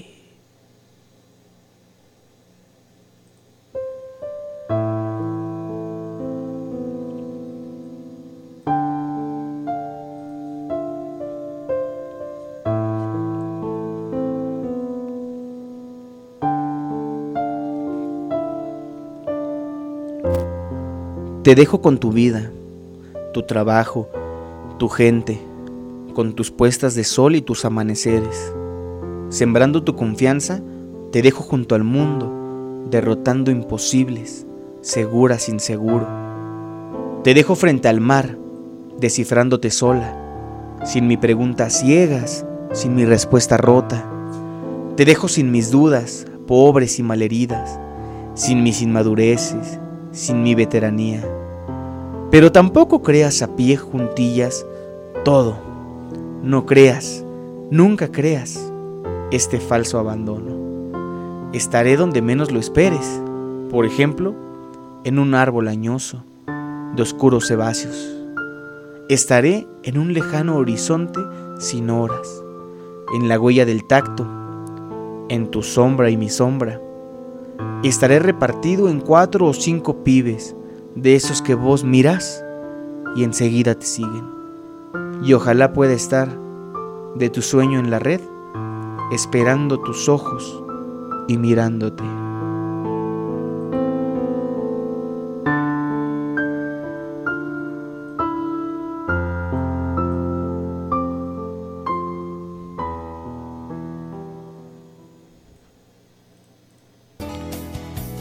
[21.43, 22.53] Te dejo con tu vida,
[23.33, 24.09] tu trabajo,
[24.79, 25.41] tu gente,
[26.15, 28.53] con tus puestas de sol y tus amaneceres.
[29.31, 30.63] Sembrando tu confianza,
[31.11, 32.31] te dejo junto al mundo,
[32.91, 34.47] derrotando imposibles,
[34.83, 36.07] segura sin seguro.
[37.25, 38.37] Te dejo frente al mar,
[38.99, 40.17] descifrándote sola,
[40.85, 44.05] sin mi pregunta ciegas, sin mi respuesta rota.
[44.97, 47.79] Te dejo sin mis dudas, pobres y malheridas,
[48.35, 49.79] sin mis inmadureces,
[50.11, 51.23] sin mi veteranía.
[52.33, 54.67] Pero tampoco creas a pie juntillas
[55.25, 55.57] todo.
[56.43, 57.25] No creas,
[57.71, 58.73] nunca creas
[59.31, 61.51] este falso abandono.
[61.53, 63.23] Estaré donde menos lo esperes,
[63.71, 64.35] por ejemplo,
[65.05, 66.25] en un árbol añoso
[66.97, 68.17] de oscuros sebáceos.
[69.09, 71.21] Estaré en un lejano horizonte
[71.61, 72.43] sin horas,
[73.15, 74.27] en la huella del tacto,
[75.29, 76.81] en tu sombra y mi sombra
[77.83, 80.55] estaré repartido en cuatro o cinco pibes,
[80.95, 82.45] de esos que vos mirás
[83.17, 84.25] y enseguida te siguen.
[85.23, 86.29] Y ojalá pueda estar
[87.17, 88.21] de tu sueño en la red,
[89.13, 90.63] esperando tus ojos
[91.29, 92.22] y mirándote.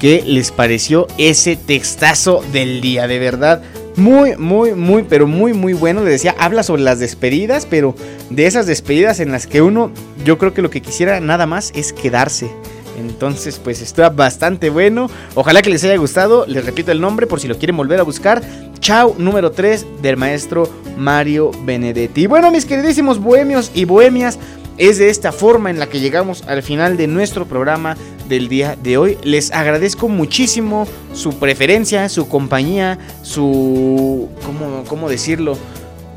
[0.01, 3.07] ¿Qué les pareció ese textazo del día?
[3.07, 3.61] De verdad,
[3.95, 6.03] muy, muy, muy, pero muy, muy bueno.
[6.03, 7.93] Le decía, habla sobre las despedidas, pero
[8.31, 9.91] de esas despedidas en las que uno,
[10.25, 12.49] yo creo que lo que quisiera nada más es quedarse.
[12.97, 15.07] Entonces, pues está bastante bueno.
[15.35, 16.47] Ojalá que les haya gustado.
[16.47, 18.41] Les repito el nombre por si lo quieren volver a buscar.
[18.79, 20.67] Chao número 3 del maestro
[20.97, 22.23] Mario Benedetti.
[22.23, 24.39] Y bueno, mis queridísimos bohemios y bohemias,
[24.77, 28.77] es de esta forma en la que llegamos al final de nuestro programa del día
[28.81, 29.17] de hoy.
[29.23, 34.29] Les agradezco muchísimo su preferencia, su compañía, su...
[34.45, 35.57] ¿Cómo, cómo decirlo?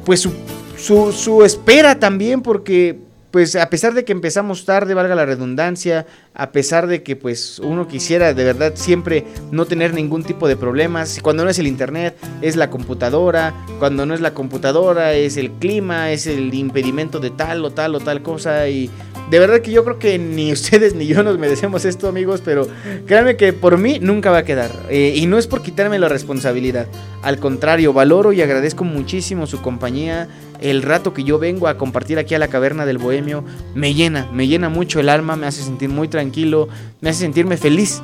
[0.05, 0.33] Pues su,
[0.77, 3.04] su, su espera también, porque
[3.35, 7.59] pues a pesar de que empezamos tarde, valga la redundancia, a pesar de que pues
[7.59, 11.67] uno quisiera de verdad siempre no tener ningún tipo de problemas, cuando no es el
[11.67, 17.19] internet es la computadora, cuando no es la computadora es el clima, es el impedimento
[17.19, 18.89] de tal o tal o tal cosa y
[19.31, 22.69] de verdad que yo creo que ni ustedes ni yo nos merecemos esto amigos, pero
[23.05, 26.09] créanme que por mí nunca va a quedar eh, y no es por quitarme la
[26.09, 26.87] responsabilidad,
[27.23, 30.29] al contrario, valoro y agradezco muchísimo su compañía,
[30.65, 34.29] el rato que yo vengo a compartir aquí a la caverna del bohemio me llena,
[34.33, 36.69] me llena mucho el alma, me hace sentir muy tranquilo,
[37.03, 38.03] me hace sentirme feliz.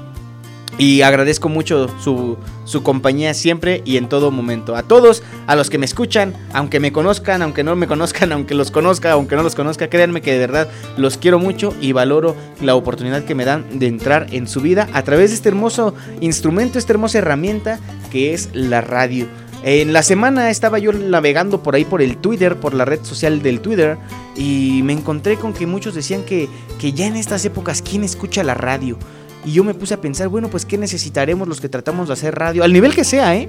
[0.76, 4.76] Y agradezco mucho su, su, compañía siempre y en todo momento.
[4.76, 8.54] A todos, a los que me escuchan, aunque me conozcan, aunque no me conozcan, aunque
[8.54, 12.36] los conozca, aunque no los conozca, créanme que de verdad los quiero mucho y valoro
[12.62, 15.94] la oportunidad que me dan de entrar en su vida a través de este hermoso
[16.20, 17.78] instrumento, esta hermosa herramienta
[18.10, 19.26] que es la radio.
[19.62, 23.42] En la semana estaba yo navegando por ahí por el Twitter, por la red social
[23.42, 23.98] del Twitter,
[24.34, 28.42] y me encontré con que muchos decían que, que ya en estas épocas, ¿quién escucha
[28.42, 28.96] la radio?
[29.44, 32.34] Y yo me puse a pensar, bueno, pues ¿qué necesitaremos los que tratamos de hacer
[32.34, 32.64] radio?
[32.64, 33.48] Al nivel que sea, ¿eh?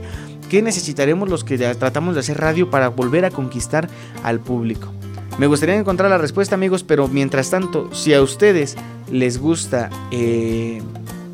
[0.50, 3.88] ¿Qué necesitaremos los que tratamos de hacer radio para volver a conquistar
[4.24, 4.92] al público?
[5.38, 8.76] Me gustaría encontrar la respuesta, amigos, pero mientras tanto, si a ustedes
[9.10, 10.82] les gusta eh,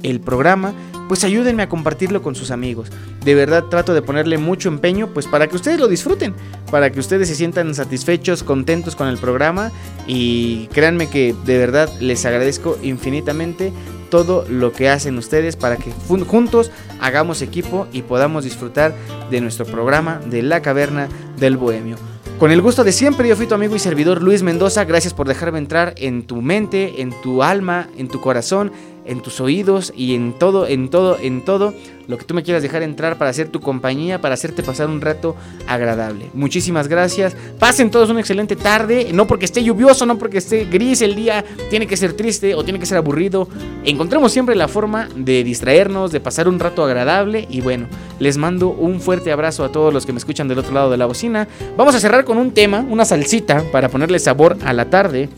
[0.04, 0.74] el programa,
[1.08, 2.90] pues ayúdenme a compartirlo con sus amigos.
[3.24, 6.34] De verdad trato de ponerle mucho empeño, pues para que ustedes lo disfruten,
[6.72, 9.72] para que ustedes se sientan satisfechos, contentos con el programa
[10.08, 13.72] y créanme que de verdad les agradezco infinitamente
[14.10, 15.92] todo lo que hacen ustedes para que
[16.26, 18.96] juntos hagamos equipo y podamos disfrutar
[19.30, 21.98] de nuestro programa de La Caverna del Bohemio.
[22.40, 24.86] Con el gusto de siempre, yo fui tu amigo y servidor Luis Mendoza.
[24.86, 28.72] Gracias por dejarme entrar en tu mente, en tu alma, en tu corazón,
[29.08, 31.74] en tus oídos y en todo, en todo, en todo
[32.08, 35.02] lo que tú me quieras dejar entrar para hacer tu compañía, para hacerte pasar un
[35.02, 35.36] rato
[35.68, 36.30] agradable.
[36.34, 37.36] Muchísimas gracias.
[37.60, 39.10] Pasen todos una excelente tarde.
[39.14, 42.64] No porque esté lluvioso, no porque esté gris el día, tiene que ser triste o
[42.64, 43.50] tiene que ser aburrido.
[43.84, 47.46] Encontremos siempre la forma de distraernos, de pasar un rato agradable.
[47.50, 47.88] Y bueno,
[48.20, 50.98] les mando un fuerte abrazo a todos los que me escuchan del otro lado de
[50.98, 51.48] la bocina.
[51.76, 55.30] Vamos a cerrar con un tema, una salsita para ponerle sabor a la tarde.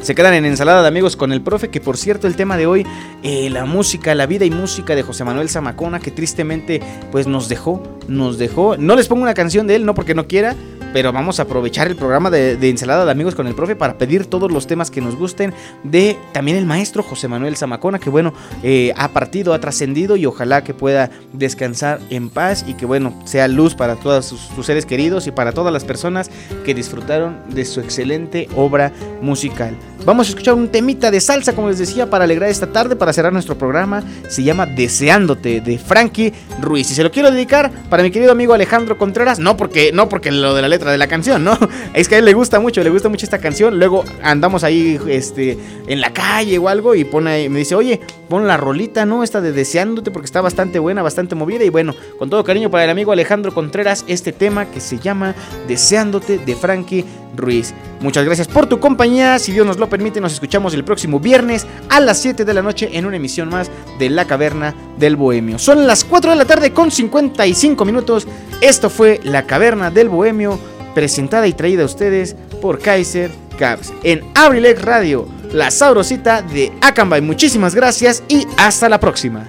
[0.00, 2.66] Se quedan en ensalada de amigos con el profe, que por cierto el tema de
[2.66, 2.86] hoy,
[3.22, 6.80] eh, la música, la vida y música de José Manuel Zamacona, que tristemente
[7.10, 8.76] pues nos dejó, nos dejó.
[8.76, 10.54] No les pongo una canción de él, no porque no quiera,
[10.92, 14.26] pero vamos a aprovechar el programa de, ensalada de amigos con el profe para pedir
[14.26, 15.52] todos los temas que nos gusten
[15.84, 18.32] de también el maestro José Manuel Zamacona, que bueno,
[18.62, 23.14] eh, ha partido, ha trascendido y ojalá que pueda descansar en paz y que bueno,
[23.24, 26.30] sea luz para todos sus, seres queridos y para todas las personas
[26.64, 28.92] que disfrutaron de su excelente obra
[29.22, 29.76] musical.
[30.04, 33.12] Vamos a escuchar un temita de salsa, como les decía, para alegrar esta tarde, para
[33.12, 34.02] cerrar nuestro programa.
[34.28, 36.90] Se llama Deseándote, de Frankie Ruiz.
[36.90, 40.30] Y se lo quiero dedicar para mi querido amigo Alejandro Contreras, no porque, no porque
[40.30, 41.58] lo de la letra de la canción, ¿no?
[41.94, 43.78] Es que a él le gusta mucho, le gusta mucho esta canción.
[43.78, 48.46] Luego andamos ahí este, en la calle o algo y pone, me dice, oye, pon
[48.46, 49.22] la rolita, ¿no?
[49.22, 51.64] Esta de Deseándote porque está bastante buena, bastante movida.
[51.64, 55.34] Y bueno, con todo cariño para el amigo Alejandro Contreras, este tema que se llama
[55.66, 57.04] Deseándote de Frankie
[57.36, 57.74] Ruiz.
[58.00, 59.38] Muchas gracias por tu compañía.
[59.38, 62.62] Si Dios nos lo permite, nos escuchamos el próximo viernes a las 7 de la
[62.62, 65.58] noche en una emisión más de La Caverna del Bohemio.
[65.58, 68.26] Son las 4 de la tarde con 55 minutos.
[68.60, 70.58] Esto fue La Caverna del Bohemio
[70.94, 77.20] presentada y traída a ustedes por Kaiser Caps en Abrilex Radio, la sabrosita de Acambay.
[77.20, 79.46] Muchísimas gracias y hasta la próxima.